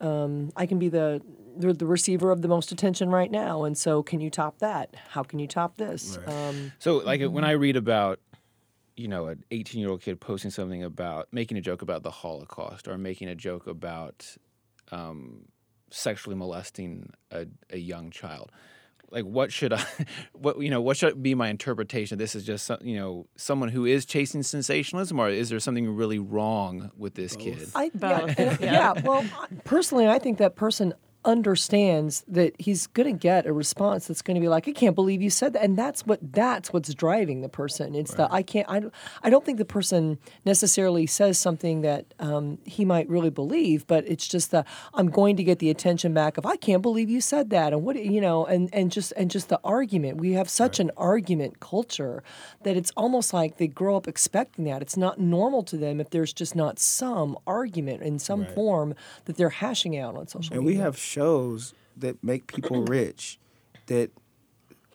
um, 0.00 0.52
I 0.56 0.66
can 0.66 0.78
be 0.78 0.88
the, 0.88 1.22
the 1.56 1.72
the 1.72 1.86
receiver 1.86 2.30
of 2.30 2.42
the 2.42 2.48
most 2.48 2.72
attention 2.72 3.10
right 3.10 3.30
now, 3.30 3.64
and 3.64 3.78
so 3.78 4.02
can 4.02 4.20
you 4.20 4.28
top 4.30 4.58
that? 4.58 4.94
How 5.10 5.22
can 5.22 5.38
you 5.38 5.46
top 5.46 5.76
this? 5.76 6.18
Um, 6.26 6.72
So, 6.78 6.96
like, 6.98 7.22
when 7.22 7.44
I 7.44 7.52
read 7.52 7.76
about, 7.76 8.18
you 8.96 9.08
know, 9.08 9.26
an 9.28 9.44
18 9.50 9.80
year 9.80 9.90
old 9.90 10.02
kid 10.02 10.20
posting 10.20 10.50
something 10.50 10.82
about 10.82 11.28
making 11.32 11.56
a 11.56 11.60
joke 11.60 11.82
about 11.82 12.02
the 12.02 12.10
Holocaust 12.10 12.88
or 12.88 12.98
making 12.98 13.28
a 13.28 13.34
joke 13.34 13.66
about 13.66 14.36
um, 14.92 15.46
sexually 15.90 16.36
molesting 16.36 17.10
a, 17.30 17.46
a 17.70 17.78
young 17.78 18.10
child, 18.10 18.50
like, 19.14 19.24
what 19.24 19.52
should 19.52 19.72
I, 19.72 19.84
what 20.32 20.60
you 20.60 20.68
know, 20.70 20.80
what 20.80 20.96
should 20.96 21.22
be 21.22 21.34
my 21.34 21.48
interpretation? 21.48 22.18
This 22.18 22.34
is 22.34 22.44
just, 22.44 22.66
some, 22.66 22.78
you 22.82 22.96
know, 22.96 23.26
someone 23.36 23.68
who 23.68 23.86
is 23.86 24.04
chasing 24.04 24.42
sensationalism, 24.42 25.18
or 25.18 25.28
is 25.30 25.48
there 25.48 25.60
something 25.60 25.88
really 25.94 26.18
wrong 26.18 26.90
with 26.98 27.14
this 27.14 27.36
kid? 27.36 27.68
I, 27.74 27.84
yeah, 27.84 27.90
Both, 27.94 28.38
and- 28.38 28.60
yeah. 28.60 28.92
Well, 29.02 29.24
personally, 29.64 30.08
I 30.08 30.18
think 30.18 30.38
that 30.38 30.56
person 30.56 30.92
understands 31.24 32.24
that 32.28 32.52
he's 32.60 32.86
going 32.88 33.06
to 33.12 33.18
get 33.18 33.46
a 33.46 33.52
response 33.52 34.06
that's 34.06 34.22
going 34.22 34.34
to 34.34 34.40
be 34.40 34.48
like, 34.48 34.66
"I 34.68 34.72
can't 34.72 34.94
believe 34.94 35.22
you 35.22 35.30
said 35.30 35.52
that," 35.54 35.62
and 35.62 35.76
that's 35.76 36.06
what 36.06 36.20
that's 36.32 36.72
what's 36.72 36.92
driving 36.94 37.40
the 37.42 37.48
person. 37.48 37.94
It's 37.94 38.14
the 38.14 38.30
I 38.32 38.42
can't. 38.42 38.68
I, 38.68 38.80
don't- 38.80 38.94
I 39.22 39.30
don't 39.30 39.44
think 39.44 39.58
the 39.58 39.64
person 39.64 40.18
necessarily 40.44 41.06
says 41.06 41.38
something 41.38 41.80
that 41.82 42.06
um, 42.18 42.58
he 42.64 42.84
might 42.84 43.08
really 43.08 43.30
believe, 43.30 43.86
but 43.86 44.06
it's 44.06 44.26
just 44.26 44.50
the 44.50 44.64
I'm 44.92 45.10
going 45.10 45.36
to 45.36 45.44
get 45.44 45.58
the 45.58 45.70
attention 45.70 46.14
back 46.14 46.36
of 46.38 46.46
I 46.46 46.56
can't 46.56 46.82
believe 46.82 47.08
you 47.10 47.20
said 47.20 47.50
that, 47.50 47.72
and 47.72 47.82
what 47.84 47.96
you 48.02 48.20
know, 48.20 48.44
and 48.46 48.68
and 48.72 48.90
just 48.92 49.12
and 49.16 49.30
just 49.30 49.48
the 49.48 49.60
argument. 49.64 50.18
We 50.18 50.32
have 50.32 50.48
such 50.50 50.80
an 50.80 50.90
argument 50.96 51.60
culture 51.60 52.22
that 52.62 52.76
it's 52.76 52.90
almost 52.96 53.32
like 53.32 53.56
they 53.58 53.66
grow 53.68 53.96
up 53.96 54.08
expecting 54.08 54.64
that. 54.66 54.82
It's 54.82 54.96
not 54.96 55.18
normal 55.18 55.62
to 55.64 55.76
them 55.76 56.00
if 56.00 56.10
there's 56.10 56.32
just 56.32 56.54
not 56.56 56.78
some 56.78 57.36
argument 57.46 58.02
in 58.02 58.18
some 58.18 58.46
form 58.46 58.94
that 59.26 59.36
they're 59.36 59.50
hashing 59.50 59.96
out 59.98 60.16
on 60.16 60.26
social 60.26 60.54
And 60.54 60.64
we 60.64 60.72
media. 60.72 60.84
have 60.84 60.96
shows 61.14 61.74
that 61.96 62.22
make 62.22 62.46
people 62.46 62.82
rich 62.88 63.38
that 63.86 64.10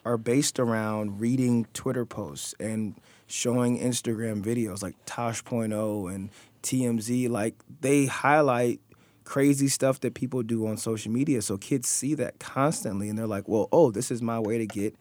are 0.05 0.17
based 0.17 0.59
around 0.59 1.19
reading 1.19 1.65
Twitter 1.73 2.05
posts 2.05 2.55
and 2.59 2.95
showing 3.27 3.79
Instagram 3.79 4.43
videos 4.43 4.81
like 4.81 4.95
Tosh.0 5.05 6.13
and 6.13 6.29
TMZ. 6.63 7.29
Like 7.29 7.55
they 7.81 8.05
highlight 8.05 8.79
crazy 9.23 9.67
stuff 9.67 9.99
that 9.99 10.13
people 10.13 10.41
do 10.41 10.65
on 10.67 10.77
social 10.77 11.11
media. 11.11 11.41
So 11.41 11.57
kids 11.57 11.87
see 11.87 12.15
that 12.15 12.39
constantly 12.39 13.09
and 13.09 13.17
they're 13.17 13.27
like, 13.27 13.47
well, 13.47 13.69
oh, 13.71 13.91
this 13.91 14.09
is 14.09 14.21
my 14.21 14.39
way 14.39 14.57
to 14.57 14.65
get 14.65 14.95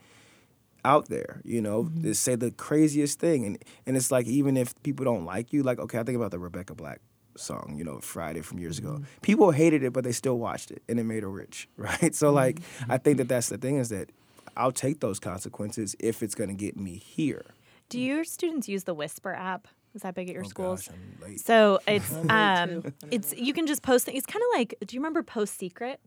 out 0.84 1.08
there, 1.08 1.40
you 1.44 1.60
know, 1.60 1.84
mm-hmm. 1.84 2.02
to 2.02 2.14
say 2.14 2.34
the 2.34 2.50
craziest 2.50 3.18
thing. 3.18 3.44
And 3.44 3.58
and 3.86 3.96
it's 3.96 4.10
like 4.10 4.26
even 4.26 4.56
if 4.56 4.80
people 4.82 5.04
don't 5.04 5.24
like 5.24 5.52
you, 5.52 5.62
like, 5.62 5.78
okay, 5.78 5.98
I 5.98 6.02
think 6.02 6.16
about 6.16 6.30
the 6.30 6.38
Rebecca 6.38 6.74
Black 6.74 7.00
song, 7.38 7.74
you 7.78 7.84
know, 7.84 7.98
Friday 8.00 8.40
from 8.40 8.58
years 8.58 8.78
ago. 8.78 9.00
People 9.22 9.50
hated 9.52 9.82
it, 9.82 9.92
but 9.92 10.04
they 10.04 10.12
still 10.12 10.38
watched 10.38 10.70
it 10.70 10.82
and 10.88 10.98
it 11.00 11.04
made 11.04 11.22
her 11.22 11.30
rich, 11.30 11.68
right? 11.76 12.14
So 12.14 12.30
like 12.32 12.60
I 12.88 12.98
think 12.98 13.18
that 13.18 13.28
that's 13.28 13.48
the 13.48 13.58
thing 13.58 13.76
is 13.76 13.88
that 13.90 14.10
I'll 14.56 14.72
take 14.72 15.00
those 15.00 15.20
consequences 15.20 15.94
if 16.00 16.22
it's 16.22 16.34
going 16.34 16.48
to 16.48 16.54
get 16.56 16.76
me 16.76 16.96
here. 16.96 17.44
Do 17.88 18.00
your 18.00 18.24
students 18.24 18.68
use 18.68 18.84
the 18.84 18.94
Whisper 18.94 19.32
app? 19.32 19.68
Is 19.94 20.02
that 20.02 20.14
big 20.14 20.28
at 20.28 20.34
your 20.34 20.44
Oh, 20.44 20.48
schools? 20.48 20.86
gosh, 20.88 20.94
I'm 20.94 21.26
late. 21.28 21.40
So 21.40 21.78
it's 21.86 22.12
um 22.28 22.82
it's 23.10 23.32
you 23.36 23.52
can 23.54 23.66
just 23.66 23.82
post 23.82 24.06
things 24.06 24.18
it's 24.18 24.26
kind 24.26 24.42
of 24.52 24.58
like 24.58 24.74
do 24.86 24.94
you 24.96 25.00
remember 25.00 25.22
Post 25.22 25.58
Secret? 25.58 26.00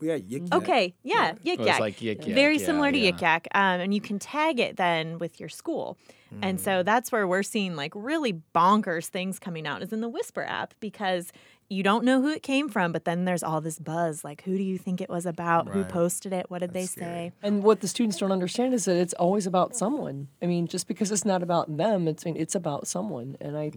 Yeah, 0.00 0.18
Yik 0.18 0.50
Yak. 0.52 0.62
Okay, 0.62 0.94
yeah, 1.02 1.32
Yik 1.44 1.64
Yak. 1.64 1.80
like 1.80 1.96
Yik 2.00 2.26
Yak, 2.26 2.34
Very 2.34 2.58
yeah, 2.58 2.66
similar 2.66 2.92
to 2.92 2.98
yeah. 2.98 3.12
Yik 3.12 3.20
Yak. 3.20 3.48
Um, 3.54 3.80
and 3.80 3.94
you 3.94 4.00
can 4.00 4.18
tag 4.18 4.60
it 4.60 4.76
then 4.76 5.18
with 5.18 5.40
your 5.40 5.48
school. 5.48 5.96
And 6.42 6.58
Mm. 6.58 6.62
so 6.62 6.82
that's 6.82 7.10
where 7.12 7.26
we're 7.26 7.42
seeing 7.44 7.76
like 7.76 7.92
really 7.94 8.42
bonkers 8.54 9.06
things 9.06 9.38
coming 9.38 9.66
out 9.66 9.80
is 9.82 9.92
in 9.92 10.02
the 10.02 10.08
Whisper 10.08 10.42
app 10.42 10.74
because 10.80 11.32
you 11.70 11.82
don't 11.82 12.04
know 12.04 12.20
who 12.20 12.28
it 12.28 12.42
came 12.42 12.68
from, 12.68 12.92
but 12.92 13.04
then 13.06 13.24
there's 13.24 13.42
all 13.42 13.60
this 13.62 13.78
buzz 13.78 14.22
like, 14.22 14.42
who 14.42 14.56
do 14.58 14.62
you 14.62 14.76
think 14.76 15.00
it 15.00 15.08
was 15.08 15.24
about? 15.24 15.68
Who 15.68 15.82
posted 15.84 16.32
it? 16.34 16.50
What 16.50 16.58
did 16.58 16.74
That's 16.74 16.94
they 16.94 17.00
scary. 17.00 17.28
say? 17.28 17.32
And 17.42 17.62
what 17.62 17.80
the 17.80 17.88
students 17.88 18.18
don't 18.18 18.32
understand 18.32 18.74
is 18.74 18.84
that 18.84 18.96
it's 18.96 19.14
always 19.14 19.46
about 19.46 19.74
someone. 19.76 20.28
I 20.42 20.46
mean, 20.46 20.66
just 20.66 20.88
because 20.88 21.10
it's 21.10 21.24
not 21.24 21.42
about 21.42 21.74
them, 21.74 22.06
it's 22.06 22.26
I 22.26 22.32
mean, 22.32 22.40
it's 22.42 22.54
about 22.54 22.86
someone. 22.86 23.36
And 23.40 23.56
I, 23.56 23.70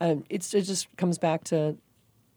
um, 0.00 0.24
it's 0.28 0.52
it 0.52 0.62
just 0.62 0.94
comes 0.96 1.18
back 1.18 1.44
to 1.44 1.78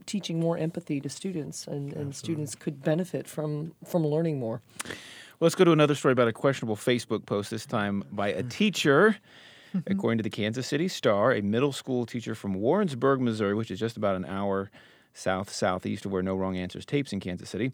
teaching 0.05 0.39
more 0.39 0.57
empathy 0.57 0.99
to 1.01 1.09
students, 1.09 1.67
and, 1.67 1.93
and 1.93 2.15
students 2.15 2.55
could 2.55 2.83
benefit 2.83 3.27
from 3.27 3.73
from 3.85 4.05
learning 4.05 4.39
more. 4.39 4.61
Well, 4.83 5.47
let's 5.47 5.55
go 5.55 5.65
to 5.65 5.71
another 5.71 5.95
story 5.95 6.13
about 6.13 6.27
a 6.27 6.33
questionable 6.33 6.75
Facebook 6.75 7.25
post, 7.25 7.51
this 7.51 7.65
time 7.65 8.03
by 8.11 8.29
a 8.29 8.41
hmm. 8.41 8.49
teacher. 8.49 9.17
According 9.87 10.19
to 10.19 10.23
the 10.23 10.29
Kansas 10.29 10.67
City 10.67 10.87
Star, 10.87 11.33
a 11.33 11.41
middle 11.41 11.73
school 11.73 12.05
teacher 12.05 12.33
from 12.33 12.53
Warrensburg, 12.53 13.19
Missouri, 13.19 13.53
which 13.53 13.69
is 13.69 13.77
just 13.77 13.97
about 13.97 14.15
an 14.15 14.23
hour 14.23 14.71
south 15.13 15.51
southeast 15.51 16.05
of 16.05 16.13
where 16.13 16.21
No 16.21 16.35
Wrong 16.35 16.55
Answers 16.55 16.85
tapes 16.85 17.11
in 17.11 17.19
Kansas 17.19 17.49
City, 17.49 17.73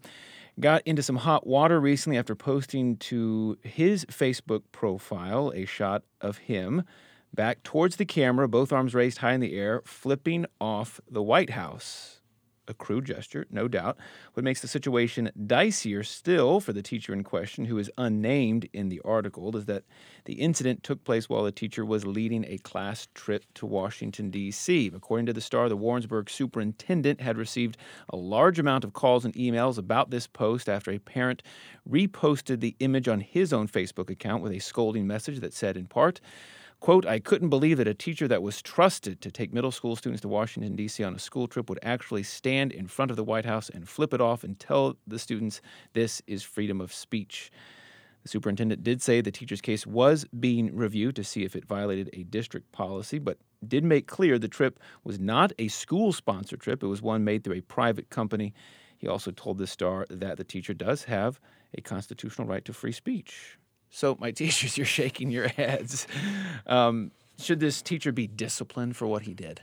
got 0.58 0.82
into 0.84 1.02
some 1.02 1.16
hot 1.16 1.46
water 1.46 1.80
recently 1.80 2.18
after 2.18 2.34
posting 2.34 2.96
to 2.96 3.56
his 3.62 4.04
Facebook 4.06 4.62
profile 4.72 5.52
a 5.54 5.64
shot 5.64 6.02
of 6.20 6.38
him 6.38 6.82
back 7.34 7.62
towards 7.62 7.96
the 7.96 8.04
camera, 8.04 8.48
both 8.48 8.72
arms 8.72 8.94
raised 8.94 9.18
high 9.18 9.32
in 9.32 9.40
the 9.40 9.56
air, 9.56 9.82
flipping 9.84 10.46
off 10.60 11.00
the 11.10 11.22
White 11.22 11.50
House 11.50 12.20
a 12.68 12.74
crude 12.74 13.04
gesture, 13.04 13.46
no 13.50 13.68
doubt. 13.68 13.96
What 14.34 14.44
makes 14.44 14.60
the 14.60 14.68
situation 14.68 15.30
dicier 15.46 16.04
still 16.06 16.60
for 16.60 16.72
the 16.72 16.82
teacher 16.82 17.12
in 17.12 17.24
question, 17.24 17.64
who 17.64 17.78
is 17.78 17.90
unnamed 17.98 18.68
in 18.72 18.88
the 18.88 19.00
article, 19.04 19.56
is 19.56 19.66
that 19.66 19.84
the 20.24 20.34
incident 20.34 20.82
took 20.82 21.02
place 21.04 21.28
while 21.28 21.44
the 21.44 21.52
teacher 21.52 21.84
was 21.84 22.06
leading 22.06 22.44
a 22.44 22.58
class 22.58 23.08
trip 23.14 23.44
to 23.54 23.66
Washington, 23.66 24.30
D.C. 24.30 24.90
According 24.94 25.26
to 25.26 25.32
the 25.32 25.40
Star, 25.40 25.68
the 25.68 25.76
Warrensburg 25.76 26.30
superintendent 26.30 27.20
had 27.20 27.36
received 27.36 27.76
a 28.10 28.16
large 28.16 28.58
amount 28.58 28.84
of 28.84 28.92
calls 28.92 29.24
and 29.24 29.34
emails 29.34 29.78
about 29.78 30.10
this 30.10 30.26
post 30.26 30.68
after 30.68 30.90
a 30.90 30.98
parent 30.98 31.42
reposted 31.88 32.60
the 32.60 32.76
image 32.78 33.08
on 33.08 33.20
his 33.20 33.52
own 33.52 33.66
Facebook 33.66 34.10
account 34.10 34.42
with 34.42 34.52
a 34.52 34.58
scolding 34.58 35.06
message 35.06 35.40
that 35.40 35.52
said, 35.54 35.76
in 35.76 35.86
part, 35.86 36.20
Quote, 36.82 37.06
I 37.06 37.20
couldn't 37.20 37.48
believe 37.50 37.76
that 37.76 37.86
a 37.86 37.94
teacher 37.94 38.26
that 38.26 38.42
was 38.42 38.60
trusted 38.60 39.20
to 39.20 39.30
take 39.30 39.54
middle 39.54 39.70
school 39.70 39.94
students 39.94 40.20
to 40.22 40.28
Washington, 40.28 40.74
D.C. 40.74 41.04
on 41.04 41.14
a 41.14 41.18
school 41.20 41.46
trip 41.46 41.70
would 41.70 41.78
actually 41.80 42.24
stand 42.24 42.72
in 42.72 42.88
front 42.88 43.12
of 43.12 43.16
the 43.16 43.22
White 43.22 43.44
House 43.44 43.68
and 43.68 43.88
flip 43.88 44.12
it 44.12 44.20
off 44.20 44.42
and 44.42 44.58
tell 44.58 44.96
the 45.06 45.20
students 45.20 45.60
this 45.92 46.20
is 46.26 46.42
freedom 46.42 46.80
of 46.80 46.92
speech. 46.92 47.52
The 48.24 48.30
superintendent 48.30 48.82
did 48.82 49.00
say 49.00 49.20
the 49.20 49.30
teacher's 49.30 49.60
case 49.60 49.86
was 49.86 50.24
being 50.40 50.74
reviewed 50.74 51.14
to 51.14 51.22
see 51.22 51.44
if 51.44 51.54
it 51.54 51.66
violated 51.66 52.10
a 52.14 52.24
district 52.24 52.72
policy, 52.72 53.20
but 53.20 53.38
did 53.68 53.84
make 53.84 54.08
clear 54.08 54.36
the 54.36 54.48
trip 54.48 54.80
was 55.04 55.20
not 55.20 55.52
a 55.60 55.68
school 55.68 56.12
sponsored 56.12 56.58
trip. 56.58 56.82
It 56.82 56.88
was 56.88 57.00
one 57.00 57.22
made 57.22 57.44
through 57.44 57.58
a 57.58 57.60
private 57.60 58.10
company. 58.10 58.54
He 58.98 59.06
also 59.06 59.30
told 59.30 59.58
the 59.58 59.68
Star 59.68 60.04
that 60.10 60.36
the 60.36 60.42
teacher 60.42 60.74
does 60.74 61.04
have 61.04 61.38
a 61.78 61.80
constitutional 61.80 62.48
right 62.48 62.64
to 62.64 62.72
free 62.72 62.90
speech. 62.90 63.56
So, 63.92 64.16
my 64.18 64.30
teachers, 64.32 64.76
you're 64.76 64.86
shaking 64.86 65.30
your 65.30 65.48
heads. 65.48 66.08
Um, 66.66 67.12
should 67.38 67.60
this 67.60 67.82
teacher 67.82 68.10
be 68.10 68.26
disciplined 68.26 68.96
for 68.96 69.06
what 69.06 69.22
he 69.22 69.34
did? 69.34 69.60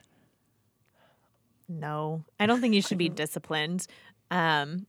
No, 1.67 2.24
I 2.39 2.45
don't 2.45 2.62
think 2.62 2.74
you 2.74 2.81
should 2.81 2.98
be 2.98 3.09
disciplined. 3.24 3.86
Um, 4.31 4.86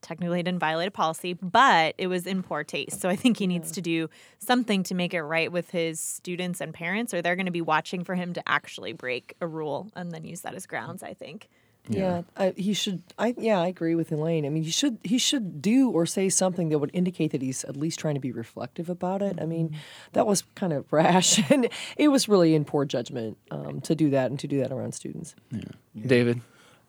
technically, 0.00 0.38
he 0.38 0.42
didn't 0.42 0.58
violate 0.58 0.88
a 0.88 0.90
policy, 0.90 1.34
but 1.34 1.94
it 1.98 2.06
was 2.06 2.26
in 2.26 2.42
poor 2.42 2.64
taste. 2.64 3.00
So 3.00 3.08
I 3.08 3.16
think 3.16 3.38
he 3.38 3.46
needs 3.46 3.72
to 3.72 3.82
do 3.82 4.08
something 4.38 4.82
to 4.84 4.94
make 4.94 5.14
it 5.14 5.22
right 5.22 5.52
with 5.52 5.70
his 5.70 6.00
students 6.00 6.60
and 6.60 6.72
parents, 6.72 7.14
or 7.14 7.22
they're 7.22 7.36
going 7.36 7.46
to 7.46 7.52
be 7.52 7.62
watching 7.62 8.04
for 8.04 8.14
him 8.14 8.32
to 8.34 8.42
actually 8.48 8.92
break 8.92 9.34
a 9.40 9.46
rule 9.46 9.90
and 9.94 10.12
then 10.12 10.24
use 10.24 10.40
that 10.42 10.54
as 10.54 10.66
grounds. 10.66 11.02
I 11.02 11.14
think. 11.14 11.48
Yeah, 11.88 12.22
I, 12.36 12.54
he 12.56 12.74
should. 12.74 13.02
I 13.18 13.34
yeah, 13.36 13.60
I 13.60 13.66
agree 13.66 13.96
with 13.96 14.12
Elaine. 14.12 14.46
I 14.46 14.50
mean, 14.50 14.62
he 14.62 14.70
should 14.70 14.98
he 15.02 15.18
should 15.18 15.60
do 15.60 15.90
or 15.90 16.06
say 16.06 16.28
something 16.28 16.68
that 16.68 16.78
would 16.78 16.92
indicate 16.92 17.32
that 17.32 17.42
he's 17.42 17.64
at 17.64 17.76
least 17.76 17.98
trying 17.98 18.14
to 18.14 18.20
be 18.20 18.30
reflective 18.30 18.88
about 18.88 19.20
it. 19.20 19.38
I 19.40 19.46
mean, 19.46 19.76
that 20.12 20.26
was 20.26 20.44
kind 20.54 20.72
of 20.72 20.90
rash, 20.92 21.40
and 21.50 21.68
it 21.96 22.08
was 22.08 22.28
really 22.28 22.54
in 22.54 22.64
poor 22.64 22.84
judgment 22.84 23.36
um, 23.50 23.80
to 23.80 23.94
do 23.96 24.10
that 24.10 24.30
and 24.30 24.38
to 24.40 24.46
do 24.46 24.60
that 24.60 24.70
around 24.70 24.92
students. 24.92 25.34
Yeah. 25.50 25.62
David? 26.06 26.40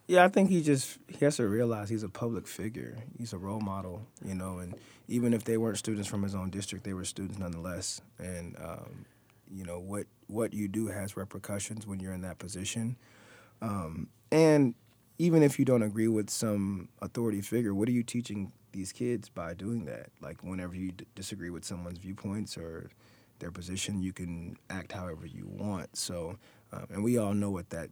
Yeah, 0.05 0.25
I 0.25 0.27
think 0.27 0.49
he 0.49 0.61
just 0.61 0.99
he 1.07 1.25
has 1.25 1.37
to 1.37 1.47
realize 1.47 1.89
he's 1.89 2.03
a 2.03 2.09
public 2.09 2.45
figure. 2.45 2.97
He's 3.17 3.33
a 3.33 3.37
role 3.37 3.61
model, 3.61 4.05
you 4.23 4.35
know, 4.35 4.59
and 4.59 4.75
even 5.07 5.33
if 5.33 5.43
they 5.43 5.57
weren't 5.57 5.77
students 5.77 6.07
from 6.07 6.21
his 6.21 6.35
own 6.35 6.51
district, 6.51 6.83
they 6.83 6.93
were 6.93 7.05
students 7.05 7.39
nonetheless. 7.39 8.01
And 8.19 8.55
um, 8.61 9.05
you 9.51 9.65
know 9.65 9.79
what 9.79 10.05
what 10.27 10.53
you 10.53 10.67
do 10.67 10.87
has 10.87 11.17
repercussions 11.17 11.87
when 11.87 11.99
you're 11.99 12.13
in 12.13 12.21
that 12.21 12.37
position. 12.37 12.97
Um, 13.61 14.09
and 14.31 14.75
even 15.23 15.41
if 15.41 15.57
you 15.57 15.63
don't 15.63 15.83
agree 15.83 16.09
with 16.09 16.29
some 16.29 16.89
authority 17.01 17.39
figure, 17.39 17.73
what 17.73 17.87
are 17.87 17.93
you 17.93 18.03
teaching 18.03 18.51
these 18.73 18.91
kids 18.91 19.29
by 19.29 19.53
doing 19.53 19.85
that? 19.85 20.07
Like 20.21 20.43
whenever 20.43 20.75
you 20.75 20.91
d- 20.91 21.05
disagree 21.15 21.49
with 21.49 21.63
someone's 21.63 21.97
viewpoints 21.97 22.57
or 22.57 22.89
their 23.39 23.49
position, 23.49 24.01
you 24.01 24.11
can 24.11 24.57
act 24.69 24.91
however 24.91 25.25
you 25.25 25.47
want. 25.47 25.95
So, 25.95 26.37
um, 26.73 26.87
and 26.89 27.03
we 27.05 27.17
all 27.17 27.33
know 27.33 27.51
what 27.51 27.69
that 27.69 27.89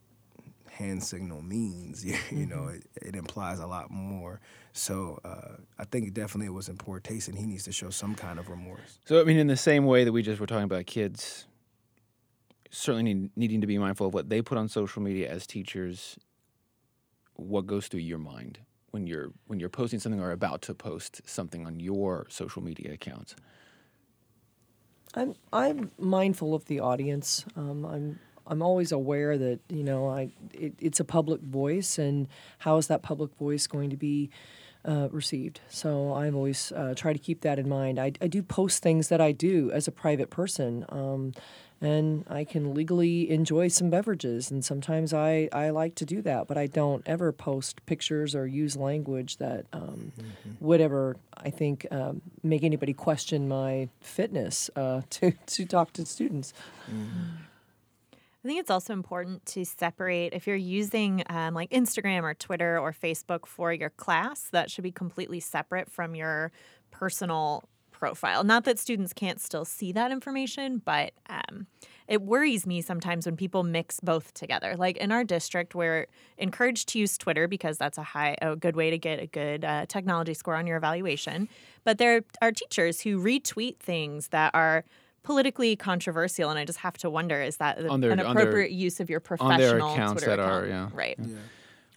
hand 0.69 1.01
signal 1.01 1.41
means. 1.41 2.03
You, 2.03 2.17
you 2.37 2.45
know, 2.45 2.67
it, 2.67 2.83
it 3.01 3.15
implies 3.15 3.59
a 3.59 3.67
lot 3.67 3.89
more. 3.89 4.41
So 4.73 5.17
uh, 5.23 5.55
I 5.79 5.85
think 5.85 6.13
definitely 6.13 6.47
it 6.47 6.53
was 6.53 6.67
in 6.67 6.75
poor 6.75 6.99
taste, 6.99 7.29
and 7.29 7.37
he 7.37 7.45
needs 7.45 7.63
to 7.63 7.71
show 7.71 7.91
some 7.91 8.13
kind 8.13 8.39
of 8.39 8.49
remorse. 8.49 8.99
So, 9.05 9.21
I 9.21 9.23
mean, 9.23 9.37
in 9.37 9.47
the 9.47 9.55
same 9.55 9.85
way 9.85 10.03
that 10.03 10.11
we 10.11 10.21
just 10.21 10.41
were 10.41 10.47
talking 10.47 10.65
about 10.65 10.85
kids 10.85 11.45
certainly 12.71 13.13
need, 13.13 13.29
needing 13.37 13.61
to 13.61 13.67
be 13.67 13.77
mindful 13.77 14.07
of 14.07 14.13
what 14.13 14.29
they 14.29 14.41
put 14.41 14.57
on 14.57 14.67
social 14.67 15.01
media 15.01 15.29
as 15.29 15.45
teachers, 15.45 16.17
what 17.41 17.65
goes 17.65 17.87
through 17.87 18.01
your 18.01 18.19
mind 18.19 18.59
when 18.91 19.07
you're 19.07 19.31
when 19.47 19.59
you're 19.59 19.69
posting 19.69 19.99
something 19.99 20.21
or 20.21 20.31
about 20.31 20.61
to 20.63 20.73
post 20.73 21.21
something 21.25 21.65
on 21.65 21.79
your 21.79 22.27
social 22.29 22.61
media 22.61 22.93
accounts? 22.93 23.35
I'm 25.13 25.35
I'm 25.51 25.91
mindful 25.97 26.53
of 26.53 26.65
the 26.65 26.79
audience. 26.79 27.45
Um, 27.55 27.85
I'm 27.85 28.19
I'm 28.47 28.61
always 28.61 28.91
aware 28.91 29.37
that 29.37 29.59
you 29.69 29.83
know 29.83 30.09
I 30.09 30.31
it, 30.53 30.73
it's 30.79 30.99
a 30.99 31.05
public 31.05 31.41
voice, 31.41 31.97
and 31.97 32.27
how 32.59 32.77
is 32.77 32.87
that 32.87 33.01
public 33.01 33.35
voice 33.35 33.67
going 33.67 33.89
to 33.89 33.97
be 33.97 34.29
uh, 34.85 35.09
received? 35.11 35.61
So 35.69 36.13
I've 36.13 36.35
always 36.35 36.71
uh, 36.71 36.93
try 36.95 37.13
to 37.13 37.19
keep 37.19 37.41
that 37.41 37.59
in 37.59 37.69
mind. 37.69 37.99
I, 37.99 38.13
I 38.21 38.27
do 38.27 38.43
post 38.43 38.81
things 38.81 39.09
that 39.09 39.21
I 39.21 39.31
do 39.31 39.71
as 39.71 39.87
a 39.87 39.91
private 39.91 40.29
person. 40.29 40.85
Um, 40.89 41.33
and 41.81 42.23
I 42.29 42.43
can 42.43 42.75
legally 42.75 43.29
enjoy 43.31 43.67
some 43.67 43.89
beverages, 43.89 44.51
and 44.51 44.63
sometimes 44.63 45.15
I, 45.15 45.49
I 45.51 45.71
like 45.71 45.95
to 45.95 46.05
do 46.05 46.21
that, 46.21 46.47
but 46.47 46.55
I 46.55 46.67
don't 46.67 47.01
ever 47.07 47.31
post 47.31 47.83
pictures 47.87 48.35
or 48.35 48.45
use 48.45 48.77
language 48.77 49.37
that 49.37 49.65
um, 49.73 50.11
would 50.59 50.79
ever, 50.79 51.17
I 51.35 51.49
think, 51.49 51.87
um, 51.89 52.21
make 52.43 52.63
anybody 52.63 52.93
question 52.93 53.47
my 53.47 53.89
fitness 53.99 54.69
uh, 54.75 55.01
to, 55.09 55.31
to 55.31 55.65
talk 55.65 55.91
to 55.93 56.05
students. 56.05 56.53
I 58.43 58.47
think 58.47 58.59
it's 58.59 58.71
also 58.71 58.93
important 58.93 59.45
to 59.47 59.63
separate 59.63 60.33
if 60.33 60.47
you're 60.47 60.55
using 60.55 61.23
um, 61.29 61.53
like 61.53 61.69
Instagram 61.69 62.23
or 62.23 62.33
Twitter 62.33 62.79
or 62.79 62.91
Facebook 62.91 63.45
for 63.45 63.71
your 63.71 63.91
class, 63.91 64.49
that 64.51 64.71
should 64.71 64.83
be 64.83 64.91
completely 64.91 65.39
separate 65.39 65.91
from 65.91 66.15
your 66.15 66.51
personal 66.89 67.63
profile. 67.91 68.43
Not 68.43 68.63
that 68.63 68.79
students 68.79 69.13
can't 69.13 69.39
still 69.39 69.63
see 69.63 69.91
that 69.91 70.11
information, 70.11 70.81
but 70.83 71.11
um, 71.29 71.67
it 72.07 72.23
worries 72.23 72.65
me 72.65 72.81
sometimes 72.81 73.27
when 73.27 73.37
people 73.37 73.61
mix 73.61 73.99
both 73.99 74.33
together. 74.33 74.75
Like 74.75 74.97
in 74.97 75.11
our 75.11 75.23
district, 75.23 75.75
we're 75.75 76.07
encouraged 76.39 76.89
to 76.89 76.99
use 76.99 77.19
Twitter 77.19 77.47
because 77.47 77.77
that's 77.77 77.99
a 77.99 78.03
high, 78.03 78.37
a 78.41 78.55
good 78.55 78.75
way 78.75 78.89
to 78.89 78.97
get 78.97 79.19
a 79.21 79.27
good 79.27 79.63
uh, 79.63 79.85
technology 79.85 80.33
score 80.33 80.55
on 80.55 80.65
your 80.65 80.77
evaluation. 80.77 81.47
But 81.83 81.99
there 81.99 82.23
are 82.41 82.51
teachers 82.51 83.01
who 83.01 83.21
retweet 83.23 83.77
things 83.77 84.29
that 84.29 84.49
are 84.55 84.83
politically 85.23 85.75
controversial, 85.75 86.49
and 86.49 86.57
I 86.57 86.65
just 86.65 86.79
have 86.79 86.97
to 86.99 87.09
wonder: 87.09 87.41
is 87.41 87.57
that 87.57 87.77
On 87.85 88.01
their- 88.01 88.11
an 88.11 88.19
on 88.19 88.35
their- 88.35 88.43
appropriate 88.43 88.71
use 88.71 88.99
of 88.99 89.09
your 89.09 89.19
on 89.19 89.23
professional 89.37 89.57
their 89.67 89.77
accounts 89.77 90.23
Twitter 90.23 90.37
that 90.37 90.39
are, 90.39 90.65
yeah. 90.67 90.89
right? 90.93 91.19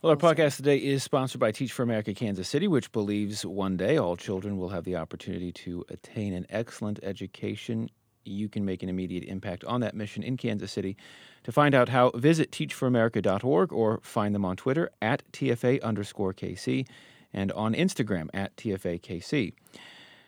Well, 0.02 0.10
our 0.10 0.16
podcast 0.16 0.56
today 0.56 0.76
is 0.76 1.02
sponsored 1.02 1.40
by 1.40 1.50
Teach 1.50 1.72
for 1.72 1.82
America 1.82 2.12
Kansas 2.12 2.46
City, 2.46 2.68
which 2.68 2.92
believes 2.92 3.46
one 3.46 3.78
day 3.78 3.96
all 3.96 4.16
children 4.16 4.58
will 4.58 4.68
have 4.68 4.84
the 4.84 4.96
opportunity 4.96 5.50
to 5.52 5.82
attain 5.88 6.34
an 6.34 6.44
excellent 6.50 6.98
education. 7.02 7.88
You 8.26 8.50
can 8.50 8.66
make 8.66 8.82
an 8.82 8.90
immediate 8.90 9.24
impact 9.24 9.64
on 9.64 9.80
that 9.80 9.94
mission 9.94 10.22
in 10.22 10.36
Kansas 10.36 10.70
City. 10.72 10.96
To 11.44 11.52
find 11.52 11.74
out 11.74 11.88
how, 11.88 12.10
visit 12.10 12.50
teachforamerica.org 12.50 13.72
or 13.72 14.00
find 14.02 14.34
them 14.34 14.44
on 14.44 14.56
Twitter 14.56 14.90
at 15.00 15.22
TFA 15.32 15.82
underscore 15.82 16.34
KC 16.34 16.86
and 17.32 17.50
on 17.52 17.74
Instagram 17.74 18.28
at 18.34 18.54
TFAKC. 18.56 19.54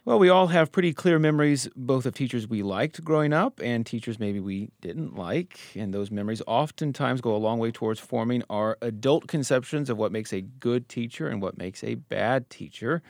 Well, 0.07 0.21
we 0.21 0.29
all 0.29 0.47
have 0.47 0.71
pretty 0.71 0.93
clear 0.93 1.19
memories, 1.19 1.69
both 1.75 2.07
of 2.07 2.15
teachers 2.15 2.47
we 2.47 2.63
liked 2.63 3.03
growing 3.03 3.33
up 3.33 3.61
and 3.61 3.85
teachers 3.85 4.21
maybe 4.21 4.39
we 4.39 4.71
didn't 4.81 5.17
like. 5.17 5.59
And 5.75 5.93
those 5.93 6.13
memories 6.13 6.41
oftentimes 6.47 7.21
go 7.21 7.35
a 7.35 7.39
long 7.39 7.59
way 7.59 7.73
towards 7.73 7.99
forming 7.99 8.45
our 8.49 8.79
adult 8.81 9.27
conceptions 9.27 9.91
of 9.91 9.99
what 9.99 10.13
makes 10.13 10.33
a 10.33 10.43
good 10.43 10.89
teacher 10.89 11.27
and 11.27 11.43
what 11.43 11.59
makes 11.59 11.83
a 11.83 11.97
bad 11.97 12.49
teacher. 12.51 13.03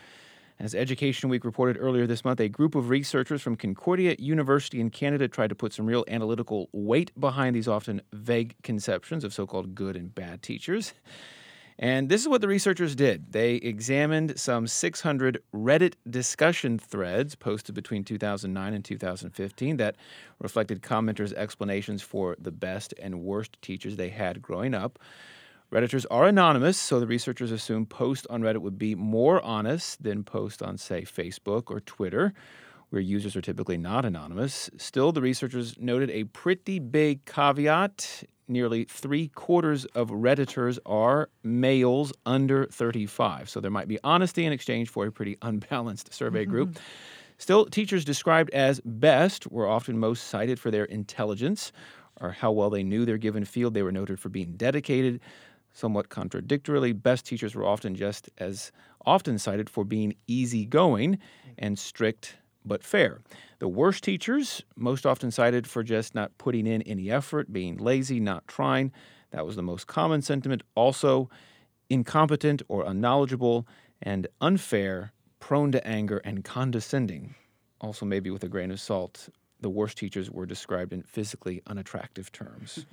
As 0.58 0.74
Education 0.74 1.28
Week 1.28 1.44
reported 1.44 1.76
earlier 1.78 2.06
this 2.06 2.24
month, 2.24 2.40
a 2.40 2.48
group 2.48 2.74
of 2.74 2.88
researchers 2.88 3.42
from 3.42 3.56
Concordia 3.56 4.16
University 4.18 4.80
in 4.80 4.88
Canada 4.88 5.28
tried 5.28 5.48
to 5.48 5.54
put 5.54 5.74
some 5.74 5.84
real 5.84 6.06
analytical 6.08 6.70
weight 6.72 7.12
behind 7.20 7.54
these 7.54 7.68
often 7.68 8.00
vague 8.14 8.54
conceptions 8.62 9.22
of 9.22 9.34
so 9.34 9.46
called 9.46 9.74
good 9.74 9.96
and 9.96 10.14
bad 10.14 10.42
teachers. 10.42 10.94
And 11.78 12.08
this 12.08 12.22
is 12.22 12.28
what 12.28 12.40
the 12.40 12.48
researchers 12.48 12.94
did. 12.94 13.32
They 13.32 13.56
examined 13.56 14.38
some 14.40 14.66
600 14.66 15.42
Reddit 15.54 15.94
discussion 16.08 16.78
threads 16.78 17.34
posted 17.34 17.74
between 17.74 18.02
2009 18.02 18.74
and 18.74 18.84
2015 18.84 19.76
that 19.76 19.96
reflected 20.40 20.80
commenters' 20.80 21.34
explanations 21.34 22.00
for 22.00 22.34
the 22.40 22.50
best 22.50 22.94
and 23.00 23.20
worst 23.20 23.60
teachers 23.60 23.96
they 23.96 24.08
had 24.08 24.40
growing 24.40 24.72
up. 24.72 24.98
Redditors 25.70 26.06
are 26.10 26.26
anonymous, 26.26 26.78
so 26.78 26.98
the 26.98 27.06
researchers 27.06 27.50
assume 27.50 27.84
posts 27.84 28.26
on 28.30 28.40
Reddit 28.40 28.62
would 28.62 28.78
be 28.78 28.94
more 28.94 29.42
honest 29.42 30.02
than 30.02 30.22
posts 30.22 30.62
on, 30.62 30.78
say, 30.78 31.02
Facebook 31.02 31.64
or 31.66 31.80
Twitter, 31.80 32.32
where 32.90 33.02
users 33.02 33.36
are 33.36 33.40
typically 33.40 33.76
not 33.76 34.04
anonymous. 34.04 34.70
Still, 34.76 35.12
the 35.12 35.20
researchers 35.20 35.76
noted 35.78 36.10
a 36.10 36.24
pretty 36.24 36.78
big 36.78 37.24
caveat 37.24 38.24
nearly 38.48 38.84
three 38.84 39.28
quarters 39.28 39.84
of 39.86 40.08
Redditors 40.10 40.78
are 40.86 41.28
males 41.42 42.12
under 42.24 42.66
35. 42.66 43.48
So 43.48 43.60
there 43.60 43.70
might 43.70 43.88
be 43.88 43.98
honesty 44.04 44.44
in 44.44 44.52
exchange 44.52 44.88
for 44.88 45.06
a 45.06 45.12
pretty 45.12 45.36
unbalanced 45.42 46.12
survey 46.12 46.42
mm-hmm. 46.42 46.50
group. 46.50 46.78
Still, 47.38 47.66
teachers 47.66 48.04
described 48.04 48.50
as 48.50 48.80
best 48.84 49.50
were 49.50 49.68
often 49.68 49.98
most 49.98 50.28
cited 50.28 50.58
for 50.58 50.70
their 50.70 50.84
intelligence 50.84 51.70
or 52.20 52.32
how 52.32 52.50
well 52.50 52.70
they 52.70 52.82
knew 52.82 53.04
their 53.04 53.18
given 53.18 53.44
field. 53.44 53.74
They 53.74 53.82
were 53.82 53.92
noted 53.92 54.18
for 54.18 54.30
being 54.30 54.56
dedicated. 54.56 55.20
Somewhat 55.74 56.08
contradictorily, 56.08 56.92
best 56.92 57.26
teachers 57.26 57.54
were 57.54 57.66
often 57.66 57.94
just 57.94 58.30
as 58.38 58.72
often 59.04 59.38
cited 59.38 59.68
for 59.68 59.84
being 59.84 60.14
easygoing 60.26 61.18
and 61.58 61.78
strict 61.78 62.38
but 62.66 62.82
fair. 62.82 63.20
The 63.58 63.68
worst 63.68 64.04
teachers, 64.04 64.62
most 64.76 65.06
often 65.06 65.30
cited 65.30 65.66
for 65.66 65.82
just 65.82 66.14
not 66.14 66.36
putting 66.38 66.66
in 66.66 66.82
any 66.82 67.10
effort, 67.10 67.52
being 67.52 67.76
lazy, 67.76 68.20
not 68.20 68.46
trying. 68.46 68.92
That 69.30 69.46
was 69.46 69.56
the 69.56 69.62
most 69.62 69.86
common 69.86 70.22
sentiment. 70.22 70.62
Also, 70.74 71.30
incompetent 71.88 72.62
or 72.68 72.84
unknowledgeable 72.84 73.66
and 74.02 74.26
unfair, 74.40 75.12
prone 75.40 75.72
to 75.72 75.86
anger, 75.86 76.18
and 76.18 76.44
condescending. 76.44 77.34
Also, 77.80 78.04
maybe 78.04 78.30
with 78.30 78.44
a 78.44 78.48
grain 78.48 78.70
of 78.70 78.80
salt, 78.80 79.28
the 79.60 79.70
worst 79.70 79.96
teachers 79.96 80.30
were 80.30 80.46
described 80.46 80.92
in 80.92 81.02
physically 81.02 81.62
unattractive 81.66 82.32
terms. 82.32 82.84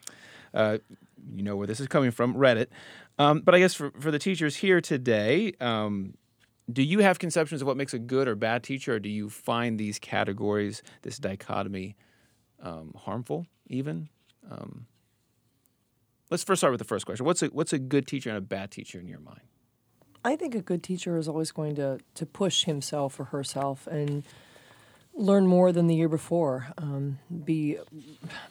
uh, 0.54 0.78
you 1.34 1.42
know 1.42 1.56
where 1.56 1.66
this 1.66 1.80
is 1.80 1.88
coming 1.88 2.10
from, 2.10 2.34
Reddit. 2.34 2.68
Um, 3.18 3.40
but 3.40 3.54
I 3.54 3.58
guess 3.58 3.74
for, 3.74 3.90
for 3.98 4.10
the 4.10 4.18
teachers 4.18 4.56
here 4.56 4.80
today, 4.80 5.52
um, 5.60 6.14
do 6.70 6.82
you 6.82 7.00
have 7.00 7.18
conceptions 7.18 7.62
of 7.62 7.66
what 7.66 7.76
makes 7.76 7.94
a 7.94 7.98
good 7.98 8.26
or 8.26 8.34
bad 8.34 8.62
teacher, 8.62 8.94
or 8.94 8.98
do 8.98 9.08
you 9.08 9.28
find 9.30 9.78
these 9.78 9.98
categories, 9.98 10.82
this 11.02 11.18
dichotomy, 11.18 11.96
um, 12.62 12.92
harmful 12.96 13.46
even? 13.68 14.08
Um, 14.50 14.86
let's 16.30 16.42
first 16.42 16.60
start 16.60 16.72
with 16.72 16.80
the 16.80 16.84
first 16.84 17.06
question. 17.06 17.24
What's 17.24 17.42
a, 17.42 17.46
what's 17.46 17.72
a 17.72 17.78
good 17.78 18.06
teacher 18.06 18.30
and 18.30 18.38
a 18.38 18.42
bad 18.42 18.70
teacher 18.70 18.98
in 18.98 19.06
your 19.06 19.20
mind? 19.20 19.42
I 20.24 20.34
think 20.34 20.56
a 20.56 20.60
good 20.60 20.82
teacher 20.82 21.16
is 21.16 21.28
always 21.28 21.52
going 21.52 21.76
to, 21.76 22.00
to 22.14 22.26
push 22.26 22.64
himself 22.64 23.20
or 23.20 23.24
herself 23.24 23.86
and 23.86 24.24
learn 25.14 25.46
more 25.46 25.70
than 25.70 25.86
the 25.86 25.94
year 25.94 26.08
before. 26.08 26.66
Um, 26.78 27.20
be 27.44 27.78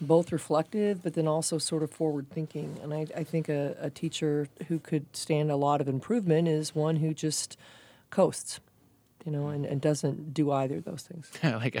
both 0.00 0.32
reflective, 0.32 1.02
but 1.02 1.12
then 1.12 1.28
also 1.28 1.58
sort 1.58 1.82
of 1.82 1.90
forward 1.90 2.30
thinking. 2.30 2.78
And 2.82 2.94
I, 2.94 3.06
I 3.14 3.24
think 3.24 3.50
a, 3.50 3.76
a 3.78 3.90
teacher 3.90 4.48
who 4.68 4.78
could 4.78 5.14
stand 5.14 5.50
a 5.50 5.56
lot 5.56 5.82
of 5.82 5.88
improvement 5.88 6.48
is 6.48 6.74
one 6.74 6.96
who 6.96 7.12
just 7.12 7.58
coasts. 8.10 8.60
You 9.24 9.32
know, 9.32 9.48
and, 9.48 9.66
and 9.66 9.80
doesn't 9.80 10.34
do 10.34 10.52
either 10.52 10.76
of 10.76 10.84
those 10.84 11.02
things. 11.02 11.28
like, 11.42 11.76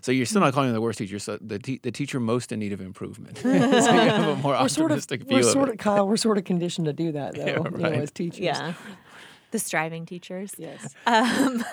so 0.00 0.12
you're 0.12 0.26
still 0.26 0.40
not 0.40 0.54
calling 0.54 0.68
them 0.68 0.74
the 0.74 0.80
worst 0.80 0.98
teacher. 1.00 1.18
So 1.18 1.38
the 1.40 1.58
te- 1.58 1.80
the 1.82 1.90
teacher 1.90 2.20
most 2.20 2.52
in 2.52 2.60
need 2.60 2.72
of 2.72 2.80
improvement. 2.80 3.38
so 3.42 3.48
you 3.50 3.58
have 3.58 4.28
a 4.28 4.36
more 4.36 4.52
we're 4.52 4.68
sort 4.68 4.92
of, 4.92 5.04
view 5.04 5.18
we're 5.28 5.38
of 5.40 5.44
sort 5.44 5.68
it. 5.70 5.72
of 5.72 5.78
Kyle. 5.78 6.06
We're 6.06 6.16
sort 6.16 6.38
of 6.38 6.44
conditioned 6.44 6.84
to 6.84 6.92
do 6.92 7.10
that, 7.10 7.34
though. 7.34 7.44
Yeah, 7.44 7.56
You 7.64 7.70
know, 7.78 7.88
as 7.88 8.12
teachers. 8.12 8.38
Yeah. 8.38 8.74
The 9.50 9.58
striving 9.58 10.06
teachers. 10.06 10.54
Yes. 10.56 10.94
Um, 11.04 11.64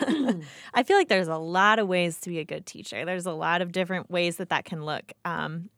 I 0.74 0.82
feel 0.82 0.98
like 0.98 1.08
there's 1.08 1.28
a 1.28 1.38
lot 1.38 1.78
of 1.78 1.88
ways 1.88 2.20
to 2.22 2.30
be 2.32 2.40
a 2.40 2.44
good 2.44 2.66
teacher. 2.66 3.06
There's 3.06 3.28
a 3.28 3.32
lot 3.32 3.62
of 3.62 3.72
different 3.72 4.10
ways 4.10 4.38
that 4.38 4.50
that 4.50 4.66
can 4.66 4.86
look. 4.86 5.14
Um, 5.24 5.70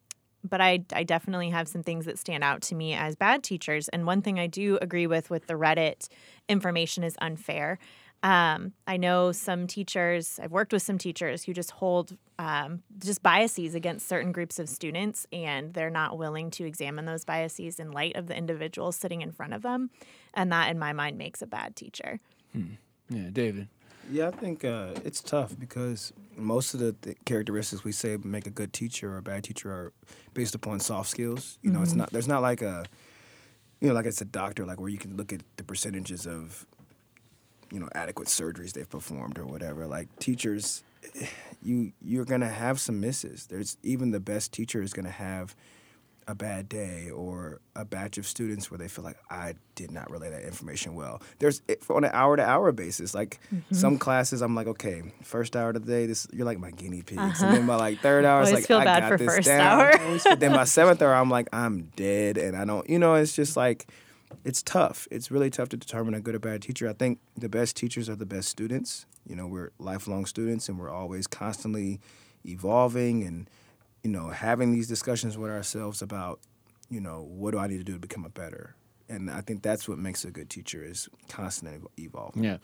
but 0.42 0.62
I, 0.62 0.84
I 0.92 1.02
definitely 1.04 1.50
have 1.50 1.68
some 1.68 1.82
things 1.82 2.04
that 2.04 2.18
stand 2.18 2.44
out 2.44 2.62
to 2.62 2.74
me 2.74 2.94
as 2.94 3.14
bad 3.16 3.42
teachers. 3.42 3.88
And 3.88 4.06
one 4.06 4.22
thing 4.22 4.38
I 4.38 4.46
do 4.46 4.78
agree 4.80 5.06
with 5.06 5.28
with 5.30 5.46
the 5.46 5.54
Reddit 5.54 6.08
information 6.48 7.04
is 7.04 7.16
unfair. 7.20 7.78
Um, 8.24 8.72
I 8.86 8.96
know 8.96 9.32
some 9.32 9.66
teachers, 9.66 10.40
I've 10.42 10.50
worked 10.50 10.72
with 10.72 10.80
some 10.80 10.96
teachers 10.96 11.44
who 11.44 11.52
just 11.52 11.72
hold 11.72 12.16
um, 12.38 12.82
just 12.98 13.22
biases 13.22 13.74
against 13.74 14.08
certain 14.08 14.32
groups 14.32 14.58
of 14.58 14.66
students, 14.70 15.26
and 15.30 15.74
they're 15.74 15.90
not 15.90 16.16
willing 16.16 16.50
to 16.52 16.64
examine 16.64 17.04
those 17.04 17.26
biases 17.26 17.78
in 17.78 17.92
light 17.92 18.16
of 18.16 18.26
the 18.26 18.34
individuals 18.34 18.96
sitting 18.96 19.20
in 19.20 19.30
front 19.30 19.52
of 19.52 19.60
them. 19.60 19.90
And 20.32 20.50
that, 20.52 20.70
in 20.70 20.78
my 20.78 20.94
mind, 20.94 21.18
makes 21.18 21.42
a 21.42 21.46
bad 21.46 21.76
teacher. 21.76 22.18
Yeah, 23.10 23.28
David. 23.30 23.68
Yeah, 24.10 24.28
I 24.28 24.30
think 24.30 24.64
uh, 24.64 24.92
it's 25.04 25.20
tough 25.20 25.58
because 25.58 26.14
most 26.34 26.72
of 26.72 26.80
the 26.80 26.92
th- 26.94 27.18
characteristics 27.26 27.84
we 27.84 27.92
say 27.92 28.16
make 28.22 28.46
a 28.46 28.50
good 28.50 28.72
teacher 28.72 29.12
or 29.12 29.18
a 29.18 29.22
bad 29.22 29.44
teacher 29.44 29.70
are 29.70 29.92
based 30.32 30.54
upon 30.54 30.80
soft 30.80 31.10
skills. 31.10 31.58
You 31.60 31.70
know, 31.70 31.82
it's 31.82 31.94
not 31.94 32.10
there's 32.10 32.28
not 32.28 32.40
like 32.40 32.62
a 32.62 32.86
you 33.80 33.88
know 33.88 33.94
like 33.94 34.06
it's 34.06 34.20
a 34.20 34.26
doctor 34.26 34.64
like 34.66 34.80
where 34.80 34.90
you 34.90 34.98
can 34.98 35.16
look 35.16 35.32
at 35.32 35.42
the 35.56 35.64
percentages 35.64 36.26
of 36.26 36.66
you 37.74 37.80
know 37.80 37.88
adequate 37.94 38.28
surgeries 38.28 38.72
they've 38.72 38.88
performed 38.88 39.38
or 39.38 39.44
whatever. 39.46 39.86
Like 39.86 40.08
teachers, 40.18 40.82
you 41.62 41.92
you're 42.00 42.24
gonna 42.24 42.48
have 42.48 42.80
some 42.80 43.00
misses. 43.00 43.46
There's 43.46 43.76
even 43.82 44.10
the 44.12 44.20
best 44.20 44.52
teacher 44.52 44.80
is 44.82 44.92
gonna 44.92 45.10
have 45.10 45.54
a 46.26 46.34
bad 46.34 46.66
day 46.70 47.10
or 47.10 47.60
a 47.76 47.84
batch 47.84 48.16
of 48.16 48.26
students 48.26 48.70
where 48.70 48.78
they 48.78 48.88
feel 48.88 49.04
like 49.04 49.18
I 49.28 49.56
did 49.74 49.90
not 49.90 50.10
relay 50.10 50.30
that 50.30 50.40
information 50.42 50.94
well. 50.94 51.20
There's 51.38 51.60
on 51.90 52.02
an 52.04 52.12
hour 52.14 52.34
to 52.36 52.42
hour 52.42 52.72
basis. 52.72 53.14
Like 53.14 53.40
Mm-hmm. 53.54 53.74
some 53.74 53.98
classes, 53.98 54.40
I'm 54.40 54.54
like, 54.54 54.66
okay, 54.68 55.02
first 55.22 55.54
hour 55.54 55.68
of 55.70 55.74
the 55.74 55.80
day, 55.80 56.06
this 56.06 56.26
you're 56.32 56.46
like 56.46 56.58
my 56.58 56.70
guinea 56.70 57.02
pigs, 57.02 57.42
and 57.42 57.54
then 57.54 57.66
by 57.66 57.76
like 57.76 58.00
third 58.00 58.24
hour, 58.24 58.40
it's 58.40 58.48
Uh-huh. 58.52 58.56
Like 58.56 58.66
feel 58.66 58.78
I 58.78 58.84
bad 58.84 59.00
got 59.00 59.08
for 59.08 59.18
this 59.18 59.34
first 59.36 59.46
down. 59.48 60.38
then 60.38 60.52
by 60.52 60.64
seventh 60.78 61.02
hour, 61.02 61.12
I'm 61.14 61.28
like 61.28 61.48
I'm 61.52 61.90
dead, 61.94 62.38
and 62.38 62.56
I 62.56 62.64
don't. 62.64 62.88
You 62.88 62.98
know, 62.98 63.16
it's 63.16 63.36
just 63.36 63.54
like 63.54 63.86
it's 64.44 64.62
tough. 64.62 65.08
It's 65.10 65.30
really 65.30 65.50
tough 65.50 65.70
to 65.70 65.76
determine 65.76 66.14
a 66.14 66.20
good 66.20 66.34
or 66.34 66.38
bad 66.38 66.62
teacher. 66.62 66.88
I 66.88 66.92
think 66.92 67.18
the 67.36 67.48
best 67.48 67.76
teachers 67.76 68.08
are 68.08 68.16
the 68.16 68.26
best 68.26 68.48
students. 68.48 69.06
You 69.26 69.36
know, 69.36 69.46
we're 69.46 69.70
lifelong 69.78 70.26
students, 70.26 70.68
and 70.68 70.78
we're 70.78 70.90
always 70.90 71.26
constantly 71.26 72.00
evolving 72.44 73.22
and 73.24 73.48
you 74.02 74.10
know 74.10 74.28
having 74.28 74.72
these 74.72 74.86
discussions 74.86 75.38
with 75.38 75.50
ourselves 75.50 76.02
about 76.02 76.40
you 76.90 77.00
know 77.00 77.26
what 77.26 77.52
do 77.52 77.58
I 77.58 77.66
need 77.66 77.78
to 77.78 77.84
do 77.84 77.94
to 77.94 77.98
become 77.98 78.24
a 78.24 78.30
better. 78.30 78.76
And 79.08 79.30
I 79.30 79.42
think 79.42 79.62
that's 79.62 79.86
what 79.86 79.98
makes 79.98 80.24
a 80.24 80.30
good 80.30 80.48
teacher 80.48 80.82
is 80.82 81.10
constantly 81.28 81.78
evolving. 81.98 82.44
Yeah. 82.44 82.56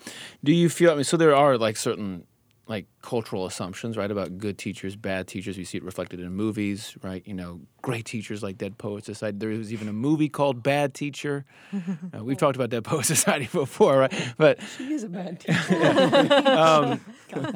Do 0.42 0.52
you 0.52 0.68
feel? 0.68 0.92
I 0.92 0.94
mean, 0.94 1.04
so 1.04 1.16
there 1.16 1.34
are 1.34 1.58
like 1.58 1.76
certain 1.76 2.26
like 2.70 2.86
cultural 3.02 3.46
assumptions, 3.46 3.96
right, 3.96 4.10
about 4.10 4.38
good 4.38 4.56
teachers, 4.56 4.94
bad 4.94 5.26
teachers. 5.26 5.58
We 5.58 5.64
see 5.64 5.76
it 5.78 5.82
reflected 5.82 6.20
in 6.20 6.32
movies, 6.32 6.96
right? 7.02 7.20
You 7.26 7.34
know, 7.34 7.60
great 7.82 8.04
teachers 8.04 8.44
like 8.44 8.58
Dead 8.58 8.78
Poet 8.78 9.04
Society. 9.04 9.36
There 9.38 9.48
was 9.48 9.72
even 9.72 9.88
a 9.88 9.92
movie 9.92 10.28
called 10.28 10.62
Bad 10.62 10.94
Teacher. 10.94 11.44
Uh, 12.12 12.24
we've 12.24 12.38
talked 12.38 12.56
about 12.56 12.70
Dead 12.70 12.82
Poet 12.82 13.06
Society 13.06 13.48
before, 13.52 13.98
right? 13.98 14.32
But 14.36 14.60
He 14.78 14.92
is 14.92 15.04
a 15.04 15.08
bad 15.08 15.40
teacher. 15.40 16.48
um, 16.48 17.00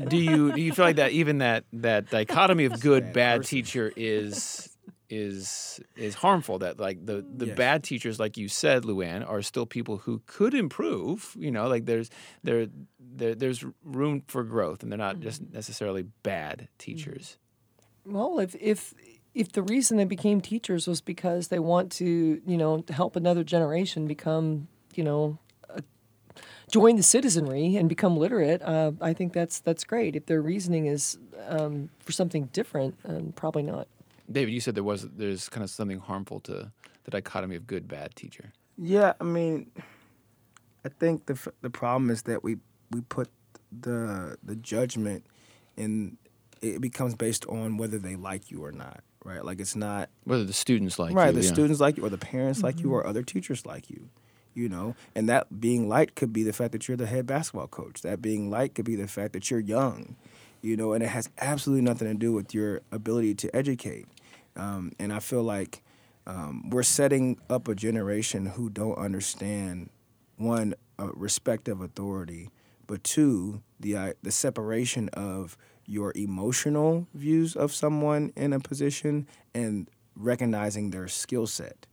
do 0.08 0.16
you 0.16 0.52
do 0.52 0.60
you 0.60 0.72
feel 0.72 0.84
like 0.84 0.96
that 0.96 1.12
even 1.12 1.38
that 1.38 1.64
that 1.72 2.10
dichotomy 2.10 2.64
of 2.66 2.80
good 2.80 3.12
bad 3.12 3.38
person. 3.40 3.50
teacher 3.56 3.92
is 3.96 4.73
is 5.10 5.80
is 5.96 6.14
harmful 6.14 6.58
that 6.58 6.78
like 6.80 7.04
the 7.04 7.24
the 7.36 7.46
Yes. 7.46 7.56
bad 7.56 7.84
teachers 7.84 8.18
like 8.18 8.36
you 8.36 8.48
said 8.48 8.84
Luann 8.84 9.28
are 9.28 9.42
still 9.42 9.66
people 9.66 9.98
who 9.98 10.22
could 10.26 10.54
improve 10.54 11.36
you 11.38 11.50
know 11.50 11.68
like 11.68 11.84
there's 11.84 12.10
there, 12.42 12.66
there 12.98 13.34
there's 13.34 13.64
room 13.84 14.22
for 14.26 14.42
growth 14.44 14.82
and 14.82 14.90
they're 14.90 14.98
not 14.98 15.20
just 15.20 15.42
necessarily 15.52 16.04
bad 16.22 16.68
teachers 16.78 17.36
Well, 18.06 18.38
if 18.38 18.54
if 18.60 18.94
if 19.34 19.52
the 19.52 19.62
reason 19.62 19.96
they 19.96 20.04
became 20.04 20.40
teachers 20.40 20.86
was 20.86 21.00
because 21.00 21.48
they 21.48 21.58
want 21.58 21.90
to, 21.92 22.40
you 22.46 22.56
know, 22.56 22.84
help 22.90 23.16
another 23.16 23.42
generation 23.42 24.06
become, 24.06 24.68
you 24.94 25.02
know, 25.02 25.38
a, 25.68 25.82
join 26.70 26.96
the 26.96 27.02
citizenry 27.02 27.76
and 27.76 27.88
become 27.88 28.16
literate, 28.16 28.62
uh, 28.62 28.92
I 29.00 29.12
think 29.12 29.32
that's 29.32 29.60
that's 29.60 29.84
great. 29.84 30.14
If 30.16 30.26
their 30.26 30.40
reasoning 30.40 30.86
is 30.86 31.18
um, 31.48 31.88
for 31.98 32.12
something 32.12 32.44
different, 32.52 32.96
um, 33.04 33.32
probably 33.34 33.62
not. 33.64 33.88
David 34.30 34.52
you 34.52 34.60
said 34.60 34.74
there 34.74 34.84
was 34.84 35.02
there's 35.02 35.48
kind 35.48 35.64
of 35.64 35.70
something 35.70 35.98
harmful 35.98 36.40
to 36.40 36.70
the 37.04 37.10
dichotomy 37.10 37.56
of 37.56 37.66
good 37.66 37.86
bad 37.88 38.14
teacher 38.16 38.52
Yeah, 38.76 39.12
I 39.20 39.24
mean, 39.24 39.70
I 40.84 40.88
think 40.88 41.26
the 41.26 41.38
the 41.60 41.70
problem 41.70 42.10
is 42.10 42.22
that 42.22 42.42
we 42.42 42.58
we 42.90 43.00
put 43.02 43.28
the 43.70 44.36
the 44.42 44.56
judgment 44.56 45.26
and 45.76 46.16
it 46.62 46.80
becomes 46.80 47.14
based 47.14 47.46
on 47.46 47.76
whether 47.76 47.98
they 47.98 48.16
like 48.16 48.50
you 48.50 48.64
or 48.64 48.72
not, 48.72 49.00
right? 49.24 49.44
Like 49.44 49.60
it's 49.60 49.76
not 49.76 50.08
Whether 50.24 50.44
the 50.44 50.52
students 50.52 50.98
like 50.98 51.14
right. 51.14 51.34
you, 51.34 51.40
the 51.40 51.46
yeah. 51.46 51.52
students 51.52 51.80
like 51.80 51.96
you, 51.96 52.04
or 52.04 52.08
the 52.08 52.18
parents 52.18 52.62
like 52.62 52.78
you, 52.78 52.86
mm-hmm. 52.86 52.94
or 52.94 53.06
other 53.06 53.22
teachers 53.22 53.66
like 53.66 53.90
you. 53.90 54.08
You 54.54 54.68
know, 54.68 54.94
and 55.16 55.28
that 55.28 55.60
being 55.60 55.88
liked 55.88 56.14
could 56.14 56.32
be 56.32 56.44
the 56.44 56.52
fact 56.52 56.70
that 56.72 56.86
you're 56.86 56.96
the 56.96 57.06
head 57.06 57.26
basketball 57.26 57.66
coach. 57.66 58.02
That 58.02 58.22
being 58.22 58.50
liked 58.50 58.76
could 58.76 58.84
be 58.84 58.94
the 58.94 59.08
fact 59.08 59.32
that 59.32 59.50
you're 59.50 59.58
young. 59.58 60.14
You 60.62 60.76
know, 60.76 60.92
and 60.92 61.02
it 61.02 61.08
has 61.08 61.28
absolutely 61.40 61.82
nothing 61.82 62.06
to 62.06 62.14
do 62.14 62.32
with 62.32 62.54
your 62.54 62.80
ability 62.92 63.34
to 63.34 63.54
educate. 63.54 64.06
Um, 64.56 64.92
and 64.98 65.12
I 65.12 65.20
feel 65.20 65.42
like 65.42 65.82
um, 66.26 66.70
we're 66.70 66.82
setting 66.82 67.38
up 67.50 67.68
a 67.68 67.74
generation 67.74 68.46
who 68.46 68.70
don't 68.70 68.96
understand 68.96 69.90
one 70.36 70.74
uh, 70.98 71.08
respect 71.12 71.68
of 71.68 71.80
authority, 71.80 72.50
but 72.86 73.04
two 73.04 73.62
the 73.80 73.96
uh, 73.96 74.12
the 74.22 74.30
separation 74.30 75.08
of 75.10 75.56
your 75.86 76.12
emotional 76.16 77.06
views 77.14 77.54
of 77.56 77.72
someone 77.72 78.32
in 78.36 78.52
a 78.52 78.60
position 78.60 79.26
and 79.54 79.88
recognizing 80.16 80.90
their 80.90 81.08
skill 81.08 81.46
set. 81.46 81.86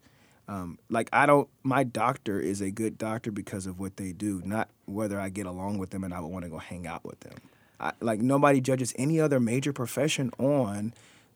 Um, 0.48 0.80
like 0.90 1.10
I 1.14 1.26
don't, 1.26 1.48
my 1.64 1.84
doctor 1.84 2.40
is 2.40 2.62
a 2.62 2.72
good 2.72 2.98
doctor 2.98 3.32
because 3.32 3.66
of 3.66 3.80
what 3.80 3.98
they 3.98 4.12
do, 4.12 4.42
not 4.44 4.70
whether 4.86 5.20
I 5.20 5.30
get 5.30 5.46
along 5.46 5.78
with 5.78 5.92
them 5.92 6.04
and 6.04 6.14
I 6.14 6.20
would 6.20 6.32
want 6.32 6.44
to 6.44 6.50
go 6.50 6.58
hang 6.58 6.88
out 6.88 7.06
with 7.06 7.20
them. 7.22 7.38
I, 7.80 7.94
like 8.02 8.22
nobody 8.22 8.62
judges 8.62 8.94
any 8.98 9.20
other 9.20 9.40
major 9.40 9.74
profession 9.74 10.32
on 10.38 10.94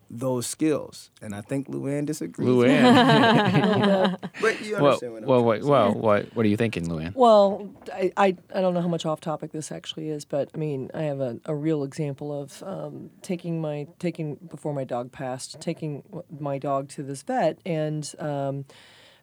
those 0.09 0.45
skills, 0.47 1.09
and 1.21 1.33
I 1.33 1.41
think 1.41 1.67
Luann 1.67 2.05
disagrees. 2.05 2.47
Luann. 2.47 4.17
but 4.41 4.61
you 4.61 4.73
well, 4.73 4.85
understand 4.85 5.13
what 5.13 5.23
I'm 5.23 5.29
well, 5.29 5.39
trying 5.39 5.45
wait, 5.45 5.63
well, 5.63 5.93
what, 5.93 6.35
what 6.35 6.45
are 6.45 6.49
you 6.49 6.57
thinking, 6.57 6.87
Luann? 6.87 7.13
Well, 7.15 7.73
I, 7.93 8.11
I, 8.15 8.37
I 8.53 8.61
don't 8.61 8.73
know 8.73 8.81
how 8.81 8.87
much 8.87 9.05
off 9.05 9.21
topic 9.21 9.51
this 9.51 9.71
actually 9.71 10.09
is, 10.09 10.25
but 10.25 10.49
I 10.53 10.57
mean, 10.57 10.91
I 10.93 11.03
have 11.03 11.19
a, 11.19 11.39
a 11.45 11.55
real 11.55 11.83
example 11.83 12.41
of 12.41 12.63
um, 12.63 13.09
taking 13.21 13.61
my 13.61 13.87
taking 13.99 14.35
before 14.35 14.73
my 14.73 14.83
dog 14.83 15.11
passed, 15.11 15.59
taking 15.59 16.03
my 16.39 16.57
dog 16.57 16.89
to 16.89 17.03
this 17.03 17.23
vet, 17.23 17.59
and 17.65 18.11
um, 18.19 18.65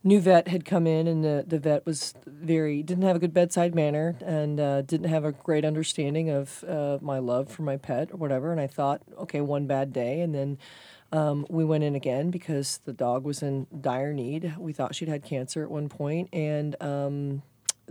new 0.05 0.21
vet 0.21 0.49
had 0.49 0.65
come 0.65 0.87
in, 0.87 1.07
and 1.07 1.25
the, 1.25 1.45
the 1.47 1.59
vet 1.59 1.87
was 1.87 2.15
very 2.27 2.83
didn't 2.83 3.05
have 3.05 3.17
a 3.17 3.19
good 3.19 3.35
bedside 3.35 3.75
manner 3.75 4.17
and 4.25 4.59
uh, 4.61 4.83
didn't 4.83 5.09
have 5.09 5.25
a 5.25 5.33
great 5.33 5.65
understanding 5.65 6.31
of 6.31 6.65
uh, 6.65 6.99
my 7.01 7.19
love 7.19 7.51
for 7.51 7.62
my 7.62 7.77
pet 7.77 8.11
or 8.12 8.17
whatever. 8.17 8.53
And 8.53 8.61
I 8.61 8.67
thought, 8.67 9.03
okay, 9.19 9.41
one 9.41 9.67
bad 9.67 9.93
day, 9.93 10.21
and 10.21 10.35
then. 10.35 10.59
Um, 11.15 11.45
we 11.51 11.62
went 11.62 11.85
in 11.85 11.95
again 11.95 12.31
because 12.31 12.81
the 12.87 12.93
dog 12.95 13.25
was 13.25 13.43
in 13.43 13.67
dire 13.79 14.15
need. 14.15 14.55
We 14.57 14.73
thought 14.73 14.95
she'd 14.95 15.11
had 15.11 15.23
cancer 15.23 15.62
at 15.62 15.71
one 15.71 15.91
point, 15.91 16.31
and 16.33 16.75
um, 16.81 17.43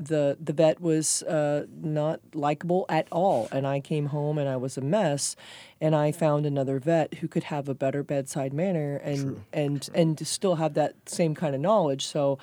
the 0.08 0.38
the 0.40 0.54
vet 0.54 0.82
was 0.82 1.24
uh, 1.24 1.66
not 1.82 2.20
likable 2.34 2.86
at 2.90 3.08
all. 3.12 3.48
And 3.52 3.66
I 3.68 3.80
came 3.80 4.08
home 4.08 4.38
and 4.38 4.50
I 4.50 4.58
was 4.58 4.78
a 4.78 4.82
mess, 4.82 5.36
and 5.80 5.96
I 5.96 6.12
found 6.12 6.46
another 6.46 6.80
vet 6.80 7.16
who 7.16 7.28
could 7.28 7.44
have 7.46 7.70
a 7.70 7.74
better 7.74 8.04
bedside 8.04 8.54
manner 8.54 8.98
and 8.98 9.44
and 9.54 9.90
and 9.94 10.18
to 10.18 10.26
still 10.26 10.56
have 10.56 10.74
that 10.76 10.96
same 11.06 11.36
kind 11.36 11.56
of 11.56 11.62
knowledge. 11.62 12.06
So 12.06 12.38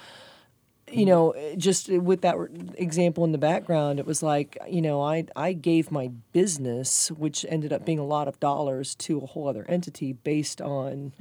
you 0.92 1.06
know, 1.06 1.34
just 1.56 1.88
with 1.88 2.22
that 2.22 2.36
example 2.76 3.24
in 3.24 3.32
the 3.32 3.38
background, 3.38 3.98
it 3.98 4.06
was 4.06 4.22
like, 4.22 4.56
you 4.68 4.80
know, 4.80 5.02
I 5.02 5.26
I 5.36 5.52
gave 5.52 5.90
my 5.90 6.08
business, 6.32 7.10
which 7.10 7.44
ended 7.48 7.72
up 7.72 7.84
being 7.84 7.98
a 7.98 8.06
lot 8.06 8.28
of 8.28 8.38
dollars, 8.40 8.94
to 8.96 9.18
a 9.18 9.26
whole 9.26 9.48
other 9.48 9.64
entity 9.68 10.12
based 10.12 10.60
on 10.60 11.12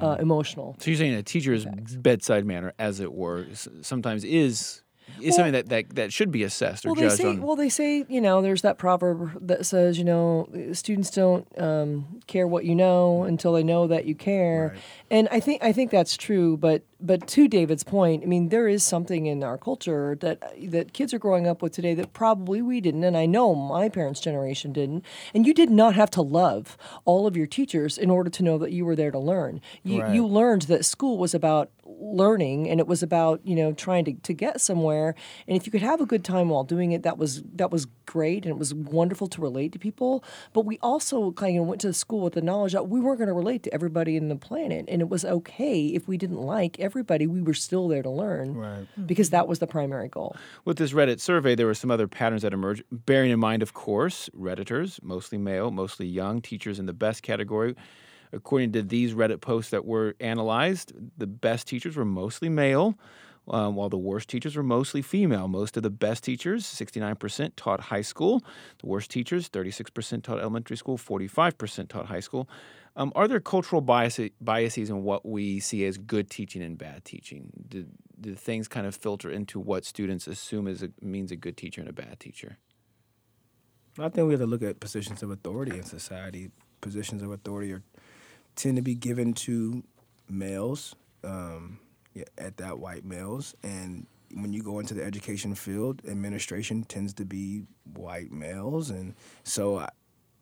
uh, 0.00 0.16
emotional. 0.20 0.76
So 0.78 0.90
you're 0.90 0.98
saying 0.98 1.14
a 1.14 1.22
teacher's 1.22 1.66
bedside 1.96 2.44
manner, 2.44 2.72
as 2.78 3.00
it 3.00 3.12
were, 3.12 3.46
sometimes 3.82 4.24
is 4.24 4.82
is 5.20 5.34
something 5.34 5.52
that, 5.52 5.68
that, 5.68 5.94
that 5.94 6.12
should 6.12 6.30
be 6.30 6.42
assessed 6.42 6.84
or 6.84 6.88
Well, 6.90 6.94
they 6.96 7.02
judged 7.02 7.16
say, 7.16 7.28
on. 7.28 7.42
well, 7.42 7.56
they 7.56 7.68
say, 7.68 8.04
you 8.08 8.20
know, 8.20 8.42
there's 8.42 8.62
that 8.62 8.78
proverb 8.78 9.46
that 9.46 9.64
says, 9.66 9.98
you 9.98 10.04
know, 10.04 10.48
students 10.72 11.10
don't 11.10 11.46
um, 11.60 12.20
care 12.26 12.46
what 12.46 12.64
you 12.64 12.74
know 12.74 13.22
until 13.24 13.52
they 13.52 13.62
know 13.62 13.86
that 13.86 14.04
you 14.06 14.14
care, 14.14 14.72
Right. 14.74 14.82
and 15.10 15.28
I 15.30 15.40
think 15.40 15.62
I 15.62 15.72
think 15.72 15.90
that's 15.90 16.16
true. 16.16 16.56
But 16.56 16.82
but 16.98 17.26
to 17.28 17.46
David's 17.46 17.84
point, 17.84 18.22
I 18.22 18.26
mean, 18.26 18.48
there 18.48 18.66
is 18.68 18.82
something 18.82 19.26
in 19.26 19.42
our 19.44 19.58
culture 19.58 20.16
that 20.20 20.42
that 20.70 20.92
kids 20.92 21.12
are 21.14 21.18
growing 21.18 21.46
up 21.46 21.62
with 21.62 21.72
today 21.72 21.94
that 21.94 22.12
probably 22.12 22.60
we 22.62 22.80
didn't, 22.80 23.04
and 23.04 23.16
I 23.16 23.26
know 23.26 23.54
my 23.54 23.88
parents' 23.88 24.20
generation 24.20 24.72
didn't. 24.72 25.04
And 25.34 25.46
you 25.46 25.54
did 25.54 25.70
not 25.70 25.94
have 25.94 26.10
to 26.12 26.22
love 26.22 26.76
all 27.04 27.26
of 27.26 27.36
your 27.36 27.46
teachers 27.46 27.96
in 27.98 28.10
order 28.10 28.30
to 28.30 28.42
know 28.42 28.58
that 28.58 28.72
you 28.72 28.84
were 28.84 28.96
there 28.96 29.10
to 29.10 29.18
learn. 29.18 29.60
You 29.82 30.02
Right. 30.02 30.14
you 30.14 30.26
learned 30.26 30.62
that 30.62 30.84
school 30.84 31.16
was 31.18 31.34
about 31.34 31.70
learning 31.98 32.68
and 32.68 32.78
it 32.80 32.86
was 32.86 33.02
about 33.02 33.40
you 33.44 33.54
know 33.54 33.72
trying 33.72 34.04
to, 34.04 34.12
to 34.14 34.32
get 34.34 34.60
somewhere. 34.60 35.14
And 35.48 35.56
if 35.56 35.66
you 35.66 35.72
could 35.72 35.82
have 35.82 36.00
a 36.00 36.06
good 36.06 36.24
time 36.24 36.48
while 36.48 36.64
doing 36.64 36.92
it 36.92 37.02
that 37.02 37.18
was 37.18 37.42
that 37.54 37.70
was 37.70 37.86
great 38.06 38.44
and 38.44 38.52
it 38.52 38.58
was 38.58 38.72
wonderful 38.72 39.26
to 39.28 39.40
relate 39.40 39.72
to 39.72 39.78
people. 39.78 40.22
But 40.52 40.64
we 40.64 40.78
also 40.80 41.32
kind 41.32 41.58
of 41.58 41.66
went 41.66 41.80
to 41.82 41.92
school 41.92 42.20
with 42.20 42.34
the 42.34 42.42
knowledge 42.42 42.72
that 42.72 42.88
we 42.88 43.00
weren't 43.00 43.18
going 43.18 43.28
to 43.28 43.34
relate 43.34 43.62
to 43.64 43.74
everybody 43.74 44.16
in 44.16 44.28
the 44.28 44.36
planet 44.36 44.84
and 44.88 45.00
it 45.02 45.08
was 45.08 45.24
okay 45.24 45.86
if 45.86 46.06
we 46.06 46.16
didn't 46.16 46.40
like 46.40 46.78
everybody. 46.80 47.26
We 47.26 47.42
were 47.42 47.54
still 47.54 47.88
there 47.88 48.02
to 48.02 48.10
learn 48.10 48.54
Right. 48.54 48.86
because 49.06 49.30
that 49.30 49.48
was 49.48 49.58
the 49.58 49.66
primary 49.66 50.08
goal. 50.08 50.36
With 50.64 50.78
this 50.78 50.92
Reddit 50.92 51.20
survey, 51.20 51.54
there 51.54 51.66
were 51.66 51.74
some 51.74 51.90
other 51.90 52.06
patterns 52.06 52.42
that 52.42 52.52
emerged, 52.52 52.84
bearing 52.90 53.30
in 53.30 53.38
mind, 53.40 53.62
of 53.62 53.74
course, 53.74 54.28
Redditors, 54.36 55.02
mostly 55.02 55.38
male, 55.38 55.70
mostly 55.70 56.06
young, 56.06 56.40
teachers 56.40 56.78
in 56.78 56.86
the 56.86 56.92
best 56.92 57.22
category. 57.22 57.74
According 58.36 58.72
to 58.72 58.82
these 58.82 59.14
Reddit 59.14 59.40
posts 59.40 59.70
that 59.70 59.84
were 59.84 60.14
analyzed, 60.20 60.92
the 61.16 61.26
best 61.26 61.66
teachers 61.66 61.96
were 61.96 62.04
mostly 62.04 62.48
male, 62.48 62.98
um, 63.48 63.74
while 63.74 63.88
the 63.88 63.96
worst 63.96 64.28
teachers 64.28 64.56
were 64.56 64.62
mostly 64.62 65.02
female. 65.02 65.48
Most 65.48 65.76
of 65.76 65.82
the 65.82 65.90
best 65.90 66.24
teachers, 66.24 66.64
69%, 66.64 67.52
taught 67.56 67.80
high 67.80 68.02
school. 68.02 68.42
The 68.78 68.86
worst 68.86 69.10
teachers, 69.10 69.48
36% 69.48 70.22
taught 70.22 70.40
elementary 70.40 70.76
school, 70.76 70.98
45% 70.98 71.88
taught 71.88 72.06
high 72.06 72.20
school. 72.20 72.48
Um, 72.96 73.12
are 73.14 73.28
there 73.28 73.40
cultural 73.40 73.82
bias, 73.82 74.18
biases 74.40 74.90
in 74.90 75.02
what 75.02 75.26
we 75.26 75.60
see 75.60 75.84
as 75.84 75.98
good 75.98 76.30
teaching 76.30 76.62
and 76.62 76.78
bad 76.78 77.04
teaching? 77.04 77.50
Do, 77.68 77.86
do 78.20 78.34
things 78.34 78.68
kind 78.68 78.86
of 78.86 78.96
filter 78.96 79.30
into 79.30 79.60
what 79.60 79.84
students 79.84 80.26
assume 80.26 80.66
is 80.66 80.82
a, 80.82 80.90
means 81.02 81.30
a 81.30 81.36
good 81.36 81.56
teacher 81.56 81.80
and 81.80 81.90
a 81.90 81.92
bad 81.92 82.18
teacher? 82.18 82.58
I 83.98 84.08
think 84.08 84.26
we 84.26 84.32
have 84.32 84.40
to 84.40 84.46
look 84.46 84.62
at 84.62 84.80
positions 84.80 85.22
of 85.22 85.30
authority 85.30 85.76
in 85.76 85.84
society. 85.84 86.50
Positions 86.80 87.22
of 87.22 87.30
authority 87.30 87.72
are, 87.72 87.82
tend 88.56 88.76
to 88.76 88.82
be 88.82 88.94
given 88.94 89.32
to 89.34 89.84
males, 90.28 90.94
um, 91.22 91.78
yeah, 92.14 92.24
at 92.38 92.56
that 92.56 92.78
white 92.78 93.04
males, 93.04 93.54
and 93.62 94.06
when 94.34 94.52
you 94.52 94.62
go 94.62 94.80
into 94.80 94.94
the 94.94 95.04
education 95.04 95.54
field, 95.54 96.02
administration 96.08 96.82
tends 96.84 97.14
to 97.14 97.24
be 97.24 97.62
white 97.94 98.32
males, 98.32 98.90
and 98.90 99.14
so 99.44 99.78
I, 99.78 99.88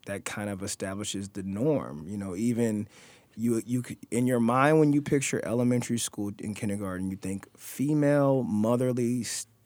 that 0.05 0.25
kind 0.25 0.49
of 0.49 0.63
establishes 0.63 1.29
the 1.29 1.43
norm. 1.43 2.05
You 2.07 2.17
know, 2.17 2.35
even 2.35 2.87
you 3.35 3.61
you 3.65 3.83
in 4.11 4.27
your 4.27 4.39
mind 4.39 4.79
when 4.79 4.93
you 4.93 5.01
picture 5.01 5.41
elementary 5.45 5.97
school 5.97 6.31
in 6.39 6.53
kindergarten, 6.53 7.09
you 7.09 7.17
think 7.17 7.47
female 7.57 8.43
motherly 8.43 9.25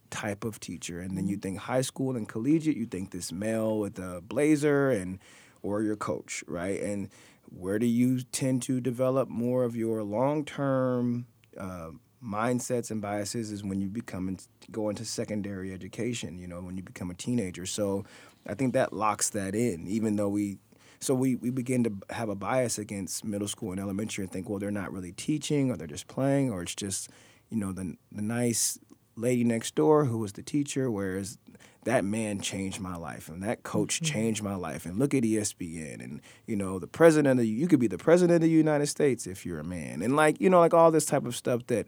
type 0.10 0.44
of 0.44 0.60
teacher, 0.60 1.00
and 1.00 1.18
then 1.18 1.28
you 1.28 1.38
think 1.38 1.60
high 1.60 1.82
school 1.82 2.16
and 2.16 2.28
collegiate, 2.28 2.78
you 2.78 2.86
think 2.86 3.12
this 3.12 3.32
male 3.32 3.80
with 3.80 4.00
a 4.00 4.22
blazer 4.22 4.90
and 4.90 5.20
or 5.62 5.82
your 5.82 5.96
coach, 5.96 6.44
right? 6.48 6.80
And 6.82 7.10
where 7.52 7.80
do 7.80 7.86
you 7.86 8.22
tend 8.22 8.62
to 8.64 8.80
develop 8.80 9.30
more 9.30 9.64
of 9.64 9.76
your 9.76 10.04
long 10.04 10.46
term 10.46 11.26
uh, 11.58 11.90
mindsets 12.24 12.92
and 12.92 13.02
biases 13.02 13.52
is 13.52 13.64
when 13.64 13.82
you 13.82 13.88
become 13.88 14.28
in, 14.28 14.38
go 14.72 14.90
into 14.90 15.06
secondary 15.06 15.74
education. 15.74 16.38
You 16.38 16.48
know, 16.48 16.62
when 16.62 16.78
you 16.78 16.84
become 16.84 17.10
a 17.10 17.14
teenager. 17.14 17.66
So 17.66 18.06
I 18.48 18.54
think 18.54 18.74
that 18.74 18.94
locks 18.94 19.30
that 19.32 19.56
in, 19.56 19.88
even 19.88 20.16
though 20.16 20.30
we. 20.30 20.58
So 21.02 21.16
we, 21.16 21.36
we 21.36 21.50
begin 21.50 21.86
to 21.86 21.94
have 22.10 22.28
a 22.28 22.36
bias 22.36 22.78
against 22.78 23.24
middle 23.24 23.48
school 23.48 23.72
and 23.72 23.80
elementary 23.80 24.22
and 24.26 24.30
think, 24.30 24.50
well, 24.50 24.60
they're 24.60 24.70
not 24.70 24.92
really 24.92 25.14
teaching, 25.14 25.72
or 25.72 25.78
they're 25.78 25.88
just 25.88 26.10
playing, 26.10 26.52
or 26.52 26.62
it's 26.62 26.76
just, 26.76 27.10
you 27.50 27.56
know, 27.56 27.72
the 27.72 27.96
the 28.12 28.22
nice 28.22 28.78
lady 29.16 29.44
next 29.44 29.76
door 29.76 30.06
who 30.06 30.18
was 30.18 30.34
the 30.34 30.44
teacher, 30.44 30.90
whereas 30.90 31.38
that 31.86 32.04
man 32.04 32.42
changed 32.42 32.80
my 32.80 32.96
life 32.96 33.30
and 33.30 33.42
that 33.44 33.64
coach 33.64 33.96
mm-hmm. 33.96 34.14
changed 34.14 34.44
my 34.44 34.56
life. 34.56 34.86
And 34.86 35.00
look 35.00 35.14
at 35.14 35.24
ESPN 35.24 36.04
and 36.04 36.22
you 36.46 36.56
know 36.56 36.80
the 36.80 36.88
president 36.88 37.40
of 37.40 37.46
you 37.46 37.68
could 37.68 37.80
be 37.80 37.88
the 37.88 37.98
president 37.98 38.36
of 38.36 38.42
the 38.42 38.50
United 38.50 38.88
States 38.88 39.28
if 39.28 39.46
you're 39.46 39.60
a 39.60 39.64
man. 39.64 40.02
And 40.02 40.16
like 40.16 40.40
you 40.40 40.50
know 40.50 40.60
like 40.60 40.74
all 40.74 40.92
this 40.92 41.06
type 41.06 41.26
of 41.26 41.36
stuff 41.36 41.66
that 41.68 41.88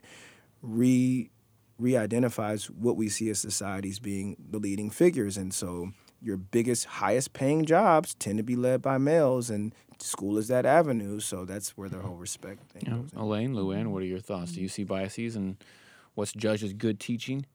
re 0.61 1.29
re-identifies 1.77 2.69
what 2.69 2.95
we 2.95 3.09
see 3.09 3.29
as 3.31 3.39
societies 3.39 3.97
being 3.99 4.37
the 4.51 4.59
leading 4.59 4.91
figures. 4.91 5.35
And 5.35 5.51
so 5.51 5.91
your 6.21 6.37
biggest 6.37 6.85
highest 6.85 7.33
paying 7.33 7.65
jobs 7.65 8.13
tend 8.13 8.37
to 8.37 8.43
be 8.43 8.55
led 8.55 8.83
by 8.83 8.99
males 8.99 9.49
and 9.49 9.73
school 9.99 10.37
is 10.37 10.47
that 10.47 10.65
avenue. 10.65 11.19
So 11.19 11.43
that's 11.43 11.71
where 11.71 11.89
the 11.89 11.99
whole 11.99 12.15
respect 12.15 12.71
thing 12.71 12.83
Yeah. 12.85 12.97
goes. 12.97 13.09
Elaine, 13.15 13.53
Luann, 13.55 13.81
mm-hmm. 13.81 13.91
what 13.91 14.03
are 14.03 14.07
your 14.07 14.19
thoughts? 14.19 14.51
Do 14.51 14.61
you 14.61 14.67
mm-hmm. 14.67 14.73
see 14.73 14.83
biases 14.83 15.35
and 15.35 15.57
what's 16.15 16.33
judged 16.33 16.63
as 16.63 16.73
good 16.73 16.99
teaching? 16.99 17.45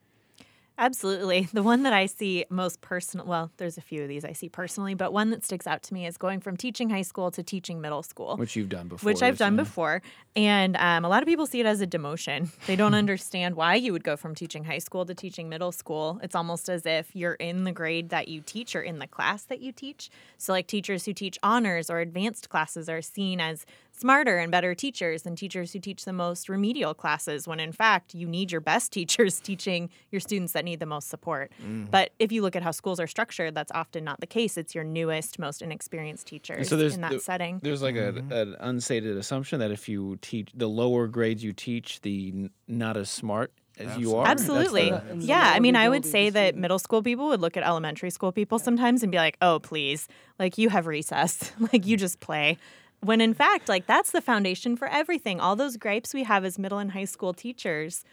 Absolutely. 0.78 1.48
The 1.54 1.62
one 1.62 1.84
that 1.84 1.94
I 1.94 2.04
see 2.04 2.44
most 2.50 2.82
personal, 2.82 3.24
well, 3.24 3.50
there's 3.56 3.78
a 3.78 3.80
few 3.80 4.02
of 4.02 4.08
these 4.08 4.26
I 4.26 4.32
see 4.32 4.50
personally, 4.50 4.94
but 4.94 5.10
one 5.10 5.30
that 5.30 5.42
sticks 5.42 5.66
out 5.66 5.82
to 5.84 5.94
me 5.94 6.06
is 6.06 6.18
going 6.18 6.40
from 6.40 6.56
teaching 6.56 6.90
high 6.90 7.02
school 7.02 7.30
to 7.30 7.42
teaching 7.42 7.80
middle 7.80 8.02
school. 8.02 8.36
Which 8.36 8.56
you've 8.56 8.68
done 8.68 8.88
before. 8.88 9.06
which 9.06 9.22
I've 9.22 9.38
done 9.38 9.56
before. 9.56 10.02
And 10.34 10.76
um, 10.76 11.06
a 11.06 11.08
lot 11.08 11.22
of 11.22 11.26
people 11.26 11.46
see 11.46 11.60
it 11.60 11.66
as 11.66 11.80
a 11.80 11.86
demotion. 11.86 12.50
They 12.66 12.76
don't 12.76 12.94
understand 13.04 13.54
why 13.54 13.76
you 13.76 13.92
would 13.92 14.04
go 14.04 14.16
from 14.18 14.34
teaching 14.34 14.64
high 14.64 14.78
school 14.78 15.06
to 15.06 15.14
teaching 15.14 15.48
middle 15.48 15.72
school. 15.72 16.20
It's 16.22 16.34
almost 16.34 16.68
as 16.68 16.84
if 16.84 17.16
you're 17.16 17.34
in 17.34 17.64
the 17.64 17.72
grade 17.72 18.10
that 18.10 18.28
you 18.28 18.42
teach 18.42 18.76
or 18.76 18.82
in 18.82 18.98
the 18.98 19.06
class 19.06 19.44
that 19.44 19.60
you 19.60 19.72
teach. 19.72 20.10
So, 20.36 20.52
like 20.52 20.66
teachers 20.66 21.06
who 21.06 21.14
teach 21.14 21.38
honors 21.42 21.88
or 21.88 22.00
advanced 22.00 22.50
classes 22.50 22.90
are 22.90 23.00
seen 23.00 23.40
as 23.40 23.64
smarter 23.98 24.38
and 24.38 24.50
better 24.52 24.74
teachers 24.74 25.22
than 25.22 25.34
teachers 25.36 25.72
who 25.72 25.78
teach 25.80 26.04
the 26.04 26.12
most 26.12 26.48
remedial 26.48 26.94
classes, 26.94 27.48
when 27.48 27.58
in 27.60 27.72
fact, 27.72 28.14
you 28.14 28.26
need 28.28 28.52
your 28.52 28.60
best 28.60 28.92
teachers 28.98 29.40
teaching 29.40 29.88
your 30.10 30.20
students 30.20 30.52
that 30.52 30.64
need 30.64 30.80
the 30.80 30.86
most 30.86 31.08
support. 31.08 31.50
But 31.90 32.10
if 32.18 32.30
you 32.32 32.42
look 32.42 32.54
at 32.56 32.62
how 32.62 32.70
schools 32.72 33.00
are 33.00 33.06
structured, 33.06 33.54
that's 33.54 33.72
often 33.72 34.04
not 34.04 34.20
the 34.20 34.26
case. 34.26 34.56
It's 34.56 34.74
your 34.74 34.84
newest, 34.84 35.38
most 35.38 35.62
inexperienced 35.62 36.26
teachers 36.26 36.68
so 36.68 36.76
there's 36.76 36.94
in 36.94 37.00
that 37.00 37.12
the- 37.12 37.20
setting. 37.20 37.60
There's 37.62 37.82
like 37.82 37.96
Mm-hmm. 37.96 38.30
a, 38.30 38.36
an 38.36 38.56
unstated 38.60 39.16
assumption 39.16 39.58
that 39.60 39.70
if 39.70 39.88
you 39.88 40.18
teach 40.20 40.50
the 40.54 40.68
lower 40.68 41.06
grades 41.08 41.42
you 41.42 41.52
teach, 41.54 42.00
the 42.02 42.30
n- 42.34 42.50
not 42.68 42.96
as 42.98 43.08
smart 43.08 43.52
as 43.78 43.96
you 43.96 44.14
are. 44.16 44.26
Absolutely. 44.26 44.90
the- 44.90 45.16
yeah. 45.20 45.52
I 45.54 45.60
mean, 45.60 45.76
I 45.76 45.88
would 45.88 46.04
say 46.04 46.28
that 46.30 46.56
middle 46.56 46.78
school 46.78 47.02
people 47.02 47.28
would 47.28 47.40
look 47.40 47.56
at 47.56 47.62
elementary 47.62 48.10
school 48.10 48.32
people 48.32 48.58
sometimes 48.58 49.02
and 49.02 49.10
be 49.10 49.18
like, 49.18 49.36
oh, 49.40 49.58
please, 49.60 50.08
like 50.38 50.58
you 50.58 50.68
have 50.68 50.86
recess, 50.86 51.52
like 51.72 51.86
you 51.86 51.96
just 51.96 52.20
play. 52.20 52.58
When 53.00 53.20
in 53.20 53.34
fact, 53.34 53.68
like 53.68 53.86
that's 53.86 54.10
the 54.10 54.20
foundation 54.20 54.76
for 54.76 54.88
everything. 54.88 55.40
All 55.40 55.56
those 55.56 55.76
gripes 55.76 56.14
we 56.14 56.24
have 56.24 56.44
as 56.44 56.58
middle 56.58 56.78
and 56.78 56.92
high 56.92 57.04
school 57.04 57.32
teachers 57.32 58.04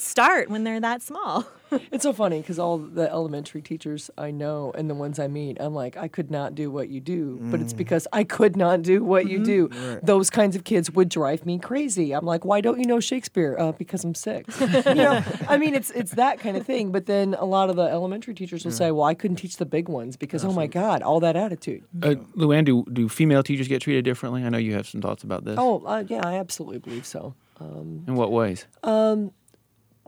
start 0.00 0.48
when 0.48 0.64
they're 0.64 0.80
that 0.80 1.02
small. 1.02 1.46
It's 1.92 2.02
so 2.02 2.14
funny 2.14 2.40
because 2.40 2.58
all 2.58 2.78
the 2.78 3.10
elementary 3.10 3.60
teachers 3.60 4.10
I 4.16 4.30
know 4.30 4.72
and 4.74 4.88
the 4.88 4.94
ones 4.94 5.18
I 5.18 5.28
meet, 5.28 5.58
I'm 5.60 5.74
like, 5.74 5.98
I 5.98 6.08
could 6.08 6.30
not 6.30 6.54
do 6.54 6.70
what 6.70 6.88
you 6.88 6.98
do, 6.98 7.38
but 7.42 7.60
it's 7.60 7.74
because 7.74 8.06
I 8.10 8.24
could 8.24 8.56
not 8.56 8.80
do 8.80 9.04
what 9.04 9.28
you 9.28 9.44
do. 9.44 9.68
Those 10.02 10.30
kinds 10.30 10.56
of 10.56 10.64
kids 10.64 10.90
would 10.90 11.10
drive 11.10 11.44
me 11.44 11.58
crazy. 11.58 12.12
I'm 12.12 12.24
like, 12.24 12.46
why 12.46 12.62
don't 12.62 12.78
you 12.78 12.86
know 12.86 13.00
Shakespeare? 13.00 13.54
Uh, 13.58 13.72
because 13.72 14.02
I'm 14.02 14.14
six. 14.14 14.58
you 14.60 14.94
know, 14.94 15.22
I 15.46 15.58
mean, 15.58 15.74
it's 15.74 15.90
it's 15.90 16.12
that 16.12 16.40
kind 16.40 16.56
of 16.56 16.64
thing. 16.64 16.90
But 16.90 17.04
then 17.06 17.34
a 17.34 17.44
lot 17.44 17.68
of 17.68 17.76
the 17.76 17.82
elementary 17.82 18.34
teachers 18.34 18.64
will 18.64 18.72
say, 18.72 18.90
well, 18.90 19.04
I 19.04 19.14
couldn't 19.14 19.36
teach 19.36 19.58
the 19.58 19.66
big 19.66 19.88
ones 19.88 20.16
because 20.16 20.44
oh 20.44 20.52
my 20.52 20.66
god, 20.66 21.02
all 21.02 21.20
that 21.20 21.36
attitude. 21.36 21.84
Uh, 22.02 22.14
Luann, 22.36 22.64
do, 22.64 22.84
do 22.92 23.10
female 23.10 23.42
teachers 23.42 23.68
get 23.68 23.82
treated 23.82 24.06
differently? 24.06 24.42
I 24.42 24.48
know 24.48 24.58
you 24.58 24.72
have 24.72 24.88
some 24.88 25.02
thoughts 25.02 25.22
about 25.22 25.44
this. 25.44 25.56
Oh 25.58 25.84
uh, 25.84 26.04
yeah, 26.06 26.26
I 26.26 26.38
absolutely 26.38 26.78
believe 26.78 27.04
so. 27.04 27.34
In 27.60 28.14
what 28.14 28.30
ways? 28.30 28.66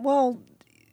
Well, 0.03 0.39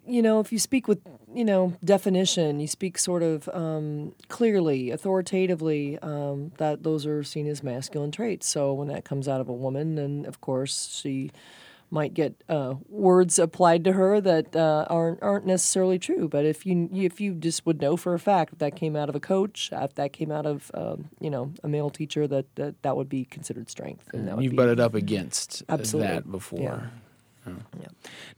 you 0.06 0.22
know, 0.22 0.39
if 0.39 0.52
you 0.52 0.60
speak 0.60 0.88
with, 0.88 1.00
you 1.34 1.43
know, 1.43 1.74
definition, 1.84 2.60
you 2.60 2.67
speak 2.67 2.98
sort 2.98 3.24
of 3.24 3.50
um, 3.54 4.13
clearly, 4.30 4.91
authoritatively, 4.91 6.00
um, 6.00 6.52
that 6.58 6.84
those 6.84 7.06
are 7.06 7.24
seen 7.24 7.48
as 7.48 7.62
masculine 7.62 8.12
traits. 8.12 8.48
So 8.48 8.74
when 8.74 8.88
that 8.88 9.04
comes 9.04 9.28
out 9.28 9.41
of 9.41 9.50
a 9.50 9.54
woman, 9.54 9.96
then 9.96 10.26
of 10.28 10.39
course 10.39 11.00
she 11.02 11.32
might 11.89 12.13
get 12.13 12.36
uh, 12.50 12.76
words 12.89 13.39
applied 13.39 13.84
to 13.86 13.93
her 13.93 14.20
that 14.20 14.56
uh, 14.56 14.86
aren't 14.89 15.22
aren't 15.22 15.46
necessarily 15.46 15.98
true. 15.98 16.28
But 16.28 16.46
if 16.46 16.65
you 16.65 16.89
if 16.93 17.22
you 17.22 17.34
just 17.34 17.65
would 17.65 17.82
know 17.82 17.96
for 17.96 18.13
a 18.13 18.20
fact 18.20 18.54
if 18.54 18.60
that 18.60 18.76
came 18.76 18.96
out 18.96 19.10
of 19.10 19.15
a 19.15 19.20
coach, 19.20 19.70
if 19.72 19.96
that 19.96 20.13
came 20.13 20.32
out 20.32 20.46
of 20.46 20.70
um, 20.74 21.10
you 21.20 21.30
know 21.30 21.54
a 21.63 21.67
male 21.67 21.89
teacher, 21.89 22.28
that 22.28 22.54
that, 22.56 22.82
that 22.84 22.98
would 22.98 23.10
be 23.10 23.26
considered 23.26 23.70
strength. 23.70 24.10
And 24.13 24.28
that 24.28 24.36
would 24.36 24.43
You've 24.43 24.52
be, 24.52 24.58
butted 24.58 24.80
up 24.80 24.96
against 24.96 25.63
Absolutely. 25.70 26.13
that 26.13 26.30
before. 26.32 26.60
Yeah. 26.60 26.88
Oh. 27.47 27.86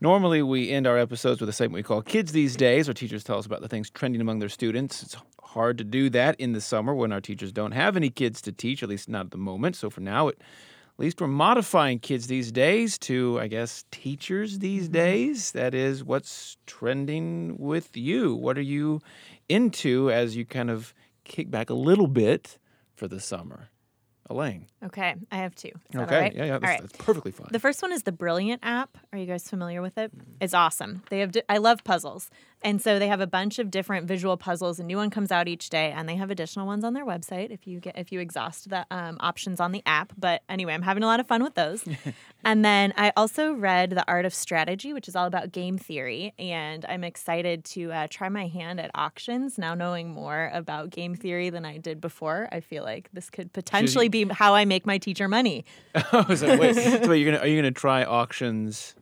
Normally, 0.00 0.42
we 0.42 0.70
end 0.70 0.86
our 0.86 0.98
episodes 0.98 1.40
with 1.40 1.48
a 1.48 1.52
segment 1.52 1.74
we 1.74 1.82
call 1.82 2.02
Kids 2.02 2.32
These 2.32 2.56
Days, 2.56 2.86
where 2.86 2.94
teachers 2.94 3.24
tell 3.24 3.38
us 3.38 3.46
about 3.46 3.60
the 3.60 3.68
things 3.68 3.90
trending 3.90 4.20
among 4.20 4.38
their 4.38 4.48
students. 4.48 5.02
It's 5.02 5.16
hard 5.42 5.78
to 5.78 5.84
do 5.84 6.08
that 6.10 6.38
in 6.38 6.52
the 6.52 6.60
summer 6.60 6.94
when 6.94 7.12
our 7.12 7.20
teachers 7.20 7.52
don't 7.52 7.72
have 7.72 7.96
any 7.96 8.10
kids 8.10 8.40
to 8.42 8.52
teach, 8.52 8.82
at 8.82 8.88
least 8.88 9.08
not 9.08 9.26
at 9.26 9.30
the 9.32 9.38
moment. 9.38 9.76
So 9.76 9.90
for 9.90 10.00
now, 10.00 10.28
at 10.28 10.36
least 10.96 11.20
we're 11.20 11.26
modifying 11.26 11.98
Kids 11.98 12.28
These 12.28 12.52
Days 12.52 12.98
to, 12.98 13.38
I 13.40 13.48
guess, 13.48 13.84
teachers 13.90 14.60
these 14.60 14.84
mm-hmm. 14.84 14.92
days. 14.92 15.52
That 15.52 15.74
is, 15.74 16.04
what's 16.04 16.56
trending 16.66 17.56
with 17.58 17.96
you? 17.96 18.34
What 18.34 18.58
are 18.58 18.62
you 18.62 19.00
into 19.48 20.10
as 20.10 20.36
you 20.36 20.44
kind 20.44 20.70
of 20.70 20.94
kick 21.24 21.50
back 21.50 21.70
a 21.70 21.74
little 21.74 22.06
bit 22.06 22.58
for 22.94 23.08
the 23.08 23.18
summer? 23.20 23.70
Elaine. 24.30 24.66
Okay, 24.84 25.16
I 25.32 25.36
have 25.38 25.54
two. 25.56 25.72
Okay. 25.94 25.98
all 25.98 26.20
right? 26.20 26.32
Yeah, 26.32 26.44
yeah, 26.44 26.58
that's, 26.58 26.62
right. 26.62 26.80
that's 26.80 26.96
perfectly 26.96 27.32
fine. 27.32 27.48
The 27.50 27.58
first 27.58 27.82
one 27.82 27.92
is 27.92 28.04
the 28.04 28.12
Brilliant 28.12 28.60
app. 28.62 28.96
Are 29.12 29.18
you 29.18 29.26
guys 29.26 29.48
familiar 29.50 29.82
with 29.82 29.98
it? 29.98 30.12
It's 30.40 30.54
awesome. 30.54 31.02
They 31.10 31.18
have 31.18 31.34
I 31.48 31.58
love 31.58 31.82
puzzles. 31.82 32.30
And 32.62 32.80
so 32.80 32.98
they 32.98 33.08
have 33.08 33.20
a 33.20 33.26
bunch 33.26 33.58
of 33.58 33.70
different 33.70 34.06
visual 34.06 34.36
puzzles. 34.36 34.78
A 34.78 34.84
new 34.84 34.98
one 34.98 35.08
comes 35.08 35.32
out 35.32 35.48
each 35.48 35.70
day, 35.70 35.92
and 35.92 36.08
they 36.08 36.16
have 36.16 36.30
additional 36.30 36.66
ones 36.66 36.84
on 36.84 36.92
their 36.92 37.06
website 37.06 37.50
if 37.50 37.66
you 37.66 37.80
get 37.80 37.96
if 37.96 38.12
you 38.12 38.20
exhaust 38.20 38.68
the 38.68 38.86
um, 38.90 39.16
options 39.20 39.60
on 39.60 39.72
the 39.72 39.82
app. 39.86 40.12
But 40.18 40.42
anyway, 40.48 40.74
I'm 40.74 40.82
having 40.82 41.02
a 41.02 41.06
lot 41.06 41.20
of 41.20 41.26
fun 41.26 41.42
with 41.42 41.54
those. 41.54 41.84
and 42.44 42.64
then 42.64 42.92
I 42.96 43.12
also 43.16 43.52
read 43.52 43.90
The 43.90 44.04
Art 44.06 44.26
of 44.26 44.34
Strategy, 44.34 44.92
which 44.92 45.08
is 45.08 45.16
all 45.16 45.26
about 45.26 45.52
game 45.52 45.78
theory, 45.78 46.34
and 46.38 46.84
I'm 46.86 47.02
excited 47.02 47.64
to 47.66 47.92
uh, 47.92 48.06
try 48.10 48.28
my 48.28 48.46
hand 48.46 48.78
at 48.78 48.90
auctions 48.94 49.56
now, 49.56 49.74
knowing 49.74 50.10
more 50.10 50.50
about 50.52 50.90
game 50.90 51.14
theory 51.14 51.48
than 51.48 51.64
I 51.64 51.78
did 51.78 52.00
before. 52.00 52.48
I 52.52 52.60
feel 52.60 52.84
like 52.84 53.08
this 53.12 53.30
could 53.30 53.52
potentially 53.52 54.08
be 54.08 54.26
how 54.30 54.54
I 54.54 54.64
make 54.66 54.84
my 54.84 54.98
teacher 54.98 55.28
money. 55.28 55.64
Oh, 56.12 56.34
so 56.34 56.56
wait, 56.56 56.74
so 56.74 57.08
wait, 57.08 57.18
you're 57.20 57.30
gonna 57.32 57.42
are 57.42 57.46
you 57.46 57.56
gonna 57.56 57.70
try 57.70 58.04
auctions? 58.04 58.94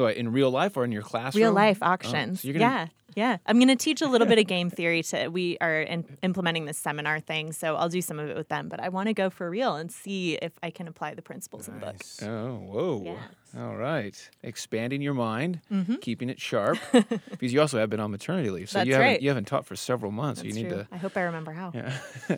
What, 0.00 0.16
in 0.16 0.32
real 0.32 0.50
life 0.50 0.76
or 0.76 0.84
in 0.84 0.92
your 0.92 1.02
classroom? 1.02 1.42
real 1.42 1.52
life 1.52 1.78
Oh, 1.82 1.86
auctions. 1.86 2.42
so 2.42 2.48
gonna, 2.48 2.58
yeah, 2.60 2.86
yeah. 3.14 3.36
I'm 3.46 3.58
going 3.58 3.68
to 3.68 3.76
teach 3.76 4.00
a 4.02 4.06
little 4.08 4.26
bit 4.26 4.38
of 4.38 4.46
game 4.46 4.70
theory. 4.70 5.02
To 5.04 5.28
we 5.28 5.58
are 5.60 5.80
in, 5.80 6.04
implementing 6.22 6.64
this 6.66 6.78
seminar 6.78 7.20
thing, 7.20 7.52
so 7.52 7.76
I'll 7.76 7.88
do 7.88 8.00
some 8.02 8.18
of 8.18 8.28
it 8.28 8.36
with 8.36 8.48
them. 8.48 8.68
But 8.68 8.80
I 8.80 8.88
want 8.88 9.08
to 9.08 9.14
go 9.14 9.30
for 9.30 9.48
real 9.50 9.76
and 9.76 9.90
see 9.90 10.34
if 10.34 10.52
I 10.62 10.70
can 10.70 10.88
apply 10.88 11.14
the 11.14 11.22
principles 11.22 11.68
in 11.68 11.74
the 11.80 11.86
book. 11.86 11.96
Oh, 12.22 12.54
whoa. 12.56 13.02
Yes. 13.04 13.18
All 13.58 13.76
right. 13.76 14.14
Expanding 14.44 15.02
your 15.02 15.14
mind, 15.14 15.60
keeping 16.00 16.30
it 16.30 16.40
sharp. 16.40 16.78
because 17.30 17.52
you 17.52 17.60
also 17.60 17.78
have 17.78 17.90
been 17.90 17.98
on 18.00 18.10
maternity 18.12 18.48
leave. 18.50 18.70
So 18.70 18.78
you 18.80 18.84
Mm-hmm. 18.84 18.92
Haven't 18.92 19.06
right. 19.08 19.22
you 19.22 19.28
haven't 19.28 19.46
taught 19.46 19.66
for 19.66 19.74
several 19.76 20.12
months. 20.12 20.40
That's 20.42 20.54
so 20.54 20.58
you 20.58 20.64
need 20.64 20.70
true. 20.72 20.86
I 20.92 20.96
hope 20.98 21.16
I 21.16 21.22
remember 21.22 21.50
how. 21.52 21.70
to 21.70 21.98
yeah. 22.28 22.36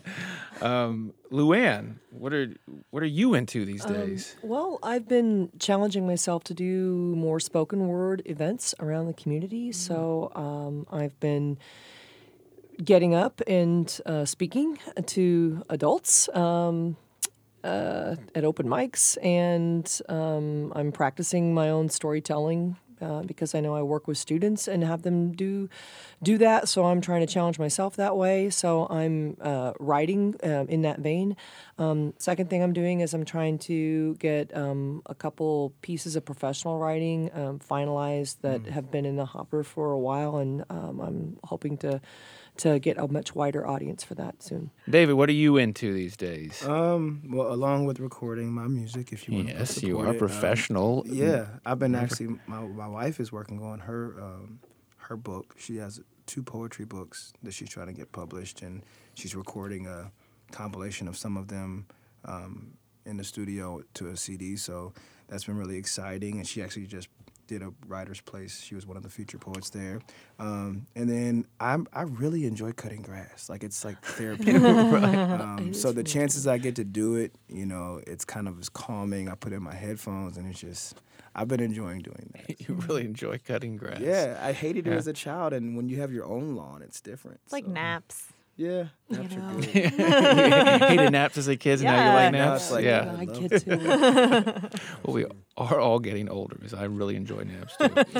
um, 0.61 1.13
Luann, 1.31 1.95
what 2.11 2.33
are 2.33 2.53
what 2.89 3.03
are 3.03 3.07
you 3.07 3.33
into 3.35 3.63
these 3.65 3.85
Um, 3.85 3.93
days? 3.93 4.35
Well, 4.41 4.79
I've 4.81 5.07
been 5.07 5.49
challenging 5.59 6.07
myself 6.07 6.43
to 6.45 6.53
do 6.53 7.13
more 7.15 7.39
spoken 7.39 7.87
word 7.87 8.21
events 8.25 8.73
around 8.79 9.05
the 9.07 9.13
community. 9.13 9.71
So 9.71 10.31
um, 10.35 10.87
I've 10.91 11.19
been 11.19 11.57
getting 12.83 13.13
up 13.13 13.41
and 13.47 13.99
uh, 14.05 14.25
speaking 14.25 14.79
to 15.05 15.63
adults 15.69 16.27
um, 16.29 16.97
uh, 17.63 18.15
at 18.35 18.43
open 18.43 18.67
mics, 18.67 19.17
and 19.23 20.01
um, 20.09 20.71
I'm 20.75 20.91
practicing 20.91 21.53
my 21.53 21.69
own 21.69 21.89
storytelling. 21.89 22.77
Uh, 23.01 23.21
because 23.21 23.53
I 23.53 23.59
know 23.59 23.75
I 23.75 23.81
work 23.81 24.07
with 24.07 24.17
students 24.17 24.65
and 24.65 24.81
have 24.81 25.01
them 25.01 25.33
do 25.33 25.67
do 26.21 26.37
that, 26.37 26.69
so 26.69 26.85
I'm 26.85 27.01
trying 27.01 27.19
to 27.19 27.27
challenge 27.27 27.59
myself 27.59 27.97
that 27.97 28.15
way. 28.15 28.49
So 28.49 28.87
I'm 28.89 29.35
uh, 29.41 29.73
writing 29.77 30.35
um, 30.41 30.69
in 30.69 30.83
that 30.83 30.99
vein. 30.99 31.35
Um, 31.77 32.13
second 32.17 32.49
thing 32.49 32.63
I'm 32.63 32.71
doing 32.71 33.01
is 33.01 33.13
I'm 33.13 33.25
trying 33.25 33.57
to 33.59 34.15
get 34.15 34.55
um, 34.55 35.01
a 35.07 35.15
couple 35.15 35.73
pieces 35.81 36.15
of 36.15 36.23
professional 36.23 36.79
writing 36.79 37.29
um, 37.33 37.59
finalized 37.59 38.37
that 38.41 38.65
have 38.67 38.89
been 38.89 39.05
in 39.05 39.17
the 39.17 39.25
hopper 39.25 39.63
for 39.63 39.91
a 39.91 39.99
while, 39.99 40.37
and 40.37 40.63
um, 40.69 41.01
I'm 41.01 41.37
hoping 41.43 41.77
to 41.79 41.99
to 42.57 42.79
get 42.79 42.97
a 42.97 43.07
much 43.07 43.33
wider 43.33 43.65
audience 43.65 44.03
for 44.03 44.15
that 44.15 44.43
soon. 44.43 44.71
David, 44.89 45.13
what 45.13 45.29
are 45.29 45.33
you 45.33 45.57
into 45.57 45.93
these 45.93 46.15
days? 46.15 46.63
Um, 46.65 47.23
well, 47.29 47.51
along 47.51 47.85
with 47.85 47.99
recording 47.99 48.51
my 48.51 48.67
music, 48.67 49.11
if 49.11 49.27
you 49.27 49.35
want 49.35 49.47
to 49.49 49.53
yes, 49.55 49.81
you 49.81 49.99
are 49.99 50.07
it, 50.07 50.09
um, 50.11 50.17
professional. 50.17 51.03
yeah, 51.07 51.47
I've 51.65 51.79
been 51.79 51.95
actually 51.95 52.37
my 52.47 52.61
my 52.61 52.87
wife 52.87 53.19
is 53.19 53.31
working 53.31 53.61
on 53.61 53.79
her 53.79 54.15
um, 54.21 54.59
her 54.97 55.17
book. 55.17 55.55
She 55.57 55.77
has 55.77 56.01
two 56.25 56.43
poetry 56.43 56.85
books 56.85 57.33
that 57.43 57.53
she's 57.53 57.69
trying 57.69 57.87
to 57.87 57.93
get 57.93 58.11
published, 58.11 58.61
and 58.61 58.83
she's 59.15 59.35
recording 59.35 59.87
a 59.87 60.11
compilation 60.51 61.07
of 61.07 61.17
some 61.17 61.37
of 61.37 61.47
them 61.47 61.87
um, 62.25 62.73
in 63.05 63.17
the 63.17 63.23
studio 63.23 63.81
to 63.95 64.09
a 64.09 64.17
CD. 64.17 64.55
So 64.55 64.93
that's 65.27 65.45
been 65.45 65.57
really 65.57 65.77
exciting, 65.77 66.37
and 66.37 66.47
she 66.47 66.61
actually 66.61 66.85
just 66.85 67.09
did 67.47 67.61
a 67.61 67.71
writer's 67.87 68.21
place. 68.21 68.61
She 68.61 68.75
was 68.75 68.85
one 68.85 68.97
of 68.97 69.03
the 69.03 69.09
feature 69.09 69.37
poets 69.37 69.69
there, 69.69 69.99
um, 70.39 70.85
and 70.95 71.09
then 71.09 71.45
I'm 71.59 71.87
I 71.93 72.03
really 72.03 72.45
enjoy 72.45 72.71
cutting 72.73 73.01
grass. 73.01 73.49
Like 73.49 73.63
it's 73.63 73.83
like 73.85 74.01
therapeutic. 74.01 74.61
um, 74.63 75.73
so 75.73 75.91
the 75.91 76.03
chances 76.03 76.47
I 76.47 76.57
get 76.57 76.75
to 76.77 76.83
do 76.83 77.15
it, 77.15 77.33
you 77.47 77.65
know, 77.65 78.01
it's 78.07 78.25
kind 78.25 78.47
of 78.47 78.59
as 78.59 78.69
calming. 78.69 79.29
I 79.29 79.35
put 79.35 79.53
in 79.53 79.63
my 79.63 79.73
headphones, 79.75 80.37
and 80.37 80.47
it's 80.49 80.59
just 80.59 81.01
I've 81.35 81.47
been 81.47 81.59
enjoying 81.61 82.01
doing 82.01 82.31
that. 82.33 82.59
You 82.67 82.75
really 82.87 83.05
enjoy 83.05 83.39
cutting 83.39 83.77
grass. 83.77 83.99
Yeah, 83.99 84.39
I 84.41 84.51
hated 84.53 84.87
it 84.87 84.91
Yeah. 84.91 84.97
as 84.97 85.07
a 85.07 85.13
child, 85.13 85.53
and 85.53 85.75
when 85.75 85.89
you 85.89 85.99
have 86.01 86.11
your 86.11 86.25
own 86.25 86.55
lawn, 86.55 86.81
it's 86.81 87.01
different. 87.01 87.39
It's 87.45 87.53
like 87.53 87.67
naps. 87.67 88.32
Yeah, 88.55 88.85
naps 89.09 89.35
know. 89.35 89.41
are 89.49 89.53
good. 89.61 89.65
hated 89.73 91.11
naps 91.11 91.37
as 91.37 91.47
a 91.47 91.55
kid, 91.57 91.79
and 91.81 91.83
now 91.85 91.95
you 91.97 92.03
Yeah. 92.09 92.13
like 92.13 92.31
Now 92.33 92.49
naps. 92.51 92.71
like, 92.71 92.85
yeah. 92.85 93.15
I 93.17 93.23
love 93.23 93.49
get 93.49 93.61
to. 93.65 94.69
Well, 95.03 95.13
we 95.15 95.25
are 95.57 95.79
all 95.79 95.99
getting 95.99 96.29
older 96.29 96.55
because 96.55 96.73
I 96.73 96.83
really 96.85 97.15
enjoy 97.15 97.43
naps 97.43 97.75
too. 97.77 97.89
well, 97.93 98.13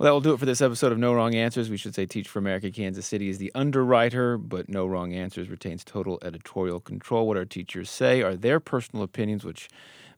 that 0.00 0.10
will 0.10 0.20
do 0.20 0.32
it 0.32 0.38
for 0.40 0.46
this 0.46 0.60
episode 0.60 0.90
of 0.92 0.98
No 0.98 1.14
Wrong 1.14 1.34
Answers. 1.34 1.70
We 1.70 1.76
should 1.76 1.94
say 1.94 2.04
Teach 2.04 2.28
for 2.28 2.40
America 2.40 2.70
Kansas 2.70 3.06
City 3.06 3.28
is 3.28 3.38
the 3.38 3.52
underwriter, 3.54 4.36
but 4.38 4.68
No 4.68 4.86
Wrong 4.86 5.14
Answers 5.14 5.48
retains 5.48 5.84
total 5.84 6.18
editorial 6.22 6.80
control. 6.80 7.26
What 7.28 7.36
our 7.36 7.44
teachers 7.44 7.88
say 7.90 8.22
are 8.22 8.34
their 8.34 8.58
personal 8.60 9.04
opinions, 9.04 9.44
which 9.44 9.68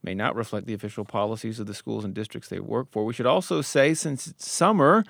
may 0.03 0.15
not 0.15 0.35
reflect 0.35 0.67
the 0.67 0.75
official 0.75 1.05
policies 1.05 1.61
of 1.61 1.67
the 1.67 1.75
schools 1.75 2.05
and 2.05 2.13
districts 2.15 2.49
they 2.49 2.59
work 2.59 2.89
for. 2.91 3.05
We 3.05 3.13
should 3.13 3.27
also 3.27 3.61
say, 3.61 3.95
since 3.95 4.27
it's 4.27 4.51
summer, 4.51 5.05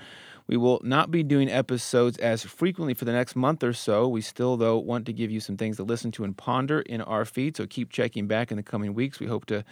we 0.46 0.56
will 0.56 0.80
not 0.82 1.10
be 1.10 1.22
doing 1.22 1.50
episodes 1.50 2.18
as 2.18 2.42
frequently 2.44 2.94
for 2.94 3.04
the 3.04 3.12
next 3.12 3.36
month 3.36 3.62
or 3.62 3.72
so. 3.72 4.08
We 4.08 4.20
still, 4.20 4.56
though, 4.56 4.78
want 4.78 5.06
to 5.06 5.12
give 5.12 5.30
you 5.30 5.40
some 5.40 5.56
things 5.56 5.76
to 5.76 5.82
listen 5.84 6.10
to 6.12 6.24
and 6.24 6.36
ponder 6.36 6.80
in 6.80 7.00
our 7.00 7.24
feed, 7.24 7.56
so 7.56 7.66
keep 7.66 7.90
checking 7.90 8.26
back 8.26 8.50
in 8.50 8.56
the 8.56 8.62
coming 8.62 8.94
weeks. 8.94 9.20
We 9.20 9.26
hope 9.26 9.46
to 9.46 9.64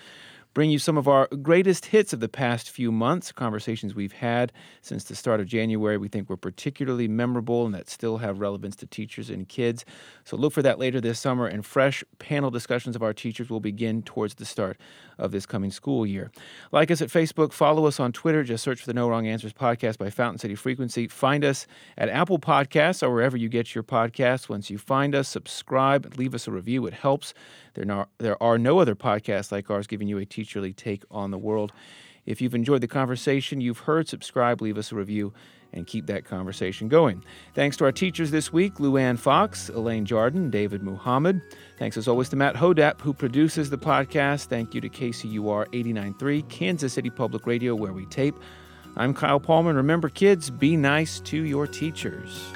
bring 0.52 0.70
you 0.70 0.78
some 0.78 0.98
of 0.98 1.06
our 1.06 1.28
greatest 1.42 1.86
hits 1.86 2.12
of 2.12 2.20
the 2.20 2.28
past 2.28 2.70
few 2.70 2.90
months, 2.90 3.30
conversations 3.32 3.94
we've 3.94 4.12
had 4.12 4.52
since 4.82 5.04
the 5.04 5.14
start 5.14 5.40
of 5.40 5.46
January. 5.46 5.96
We 5.96 6.08
think 6.08 6.28
were 6.28 6.36
particularly 6.36 7.08
memorable 7.08 7.66
and 7.66 7.74
that 7.74 7.88
still 7.88 8.18
have 8.18 8.40
relevance 8.40 8.76
to 8.76 8.86
teachers 8.86 9.30
and 9.30 9.48
kids. 9.48 9.84
So 10.24 10.36
look 10.36 10.52
for 10.52 10.62
that 10.62 10.78
later 10.78 11.00
this 11.00 11.20
summer, 11.20 11.46
and 11.46 11.64
fresh 11.64 12.02
panel 12.18 12.50
discussions 12.50 12.96
of 12.96 13.02
our 13.02 13.12
teachers 13.12 13.50
will 13.50 13.60
begin 13.60 14.02
towards 14.02 14.34
the 14.34 14.44
start 14.44 14.78
of 15.18 15.32
this 15.32 15.46
coming 15.46 15.70
school 15.70 16.06
year. 16.06 16.30
Like 16.72 16.90
us 16.90 17.02
at 17.02 17.08
Facebook, 17.08 17.52
follow 17.52 17.86
us 17.86 18.00
on 18.00 18.12
Twitter. 18.12 18.42
Just 18.42 18.64
search 18.64 18.80
for 18.80 18.86
the 18.86 18.94
No 18.94 19.08
Wrong 19.08 19.26
Answers 19.26 19.52
podcast 19.52 19.98
by 19.98 20.10
Fountain 20.10 20.38
City 20.38 20.54
Frequency. 20.54 21.06
Find 21.08 21.44
us 21.44 21.66
at 21.98 22.08
Apple 22.08 22.38
Podcasts 22.38 23.02
or 23.02 23.12
wherever 23.12 23.36
you 23.36 23.48
get 23.48 23.74
your 23.74 23.84
podcasts. 23.84 24.48
Once 24.48 24.70
you 24.70 24.78
find 24.78 25.14
us, 25.14 25.28
subscribe, 25.28 26.14
leave 26.16 26.34
us 26.34 26.48
a 26.48 26.50
review. 26.50 26.86
It 26.86 26.94
helps. 26.94 27.34
There, 27.74 27.84
no, 27.84 28.06
there 28.18 28.42
are 28.42 28.58
no 28.58 28.80
other 28.80 28.96
podcasts 28.96 29.52
like 29.52 29.70
ours 29.70 29.86
giving 29.86 30.08
you 30.08 30.18
a 30.18 30.24
teacherly 30.40 30.74
take 30.74 31.04
on 31.10 31.30
the 31.30 31.38
world. 31.38 31.72
If 32.26 32.40
you've 32.40 32.54
enjoyed 32.54 32.80
the 32.80 32.88
conversation 32.88 33.60
you've 33.60 33.80
heard, 33.80 34.08
subscribe, 34.08 34.60
leave 34.60 34.78
us 34.78 34.92
a 34.92 34.94
review, 34.94 35.32
and 35.72 35.86
keep 35.86 36.06
that 36.06 36.24
conversation 36.24 36.88
going. 36.88 37.24
Thanks 37.54 37.76
to 37.76 37.84
our 37.84 37.92
teachers 37.92 38.30
this 38.30 38.52
week 38.52 38.74
Luann 38.74 39.18
Fox, 39.18 39.68
Elaine 39.68 40.04
Jarden, 40.04 40.50
David 40.50 40.82
Muhammad. 40.82 41.40
Thanks 41.78 41.96
as 41.96 42.08
always 42.08 42.28
to 42.30 42.36
Matt 42.36 42.56
Hodapp, 42.56 43.00
who 43.00 43.14
produces 43.14 43.70
the 43.70 43.78
podcast. 43.78 44.46
Thank 44.46 44.74
you 44.74 44.80
to 44.80 44.88
KCUR 44.88 45.66
89.3, 45.68 46.48
Kansas 46.48 46.92
City 46.92 47.10
Public 47.10 47.46
Radio, 47.46 47.74
where 47.74 47.92
we 47.92 48.06
tape. 48.06 48.34
I'm 48.96 49.14
Kyle 49.14 49.40
Palmer. 49.40 49.72
Remember, 49.72 50.08
kids, 50.08 50.50
be 50.50 50.76
nice 50.76 51.20
to 51.20 51.44
your 51.44 51.66
teachers. 51.66 52.52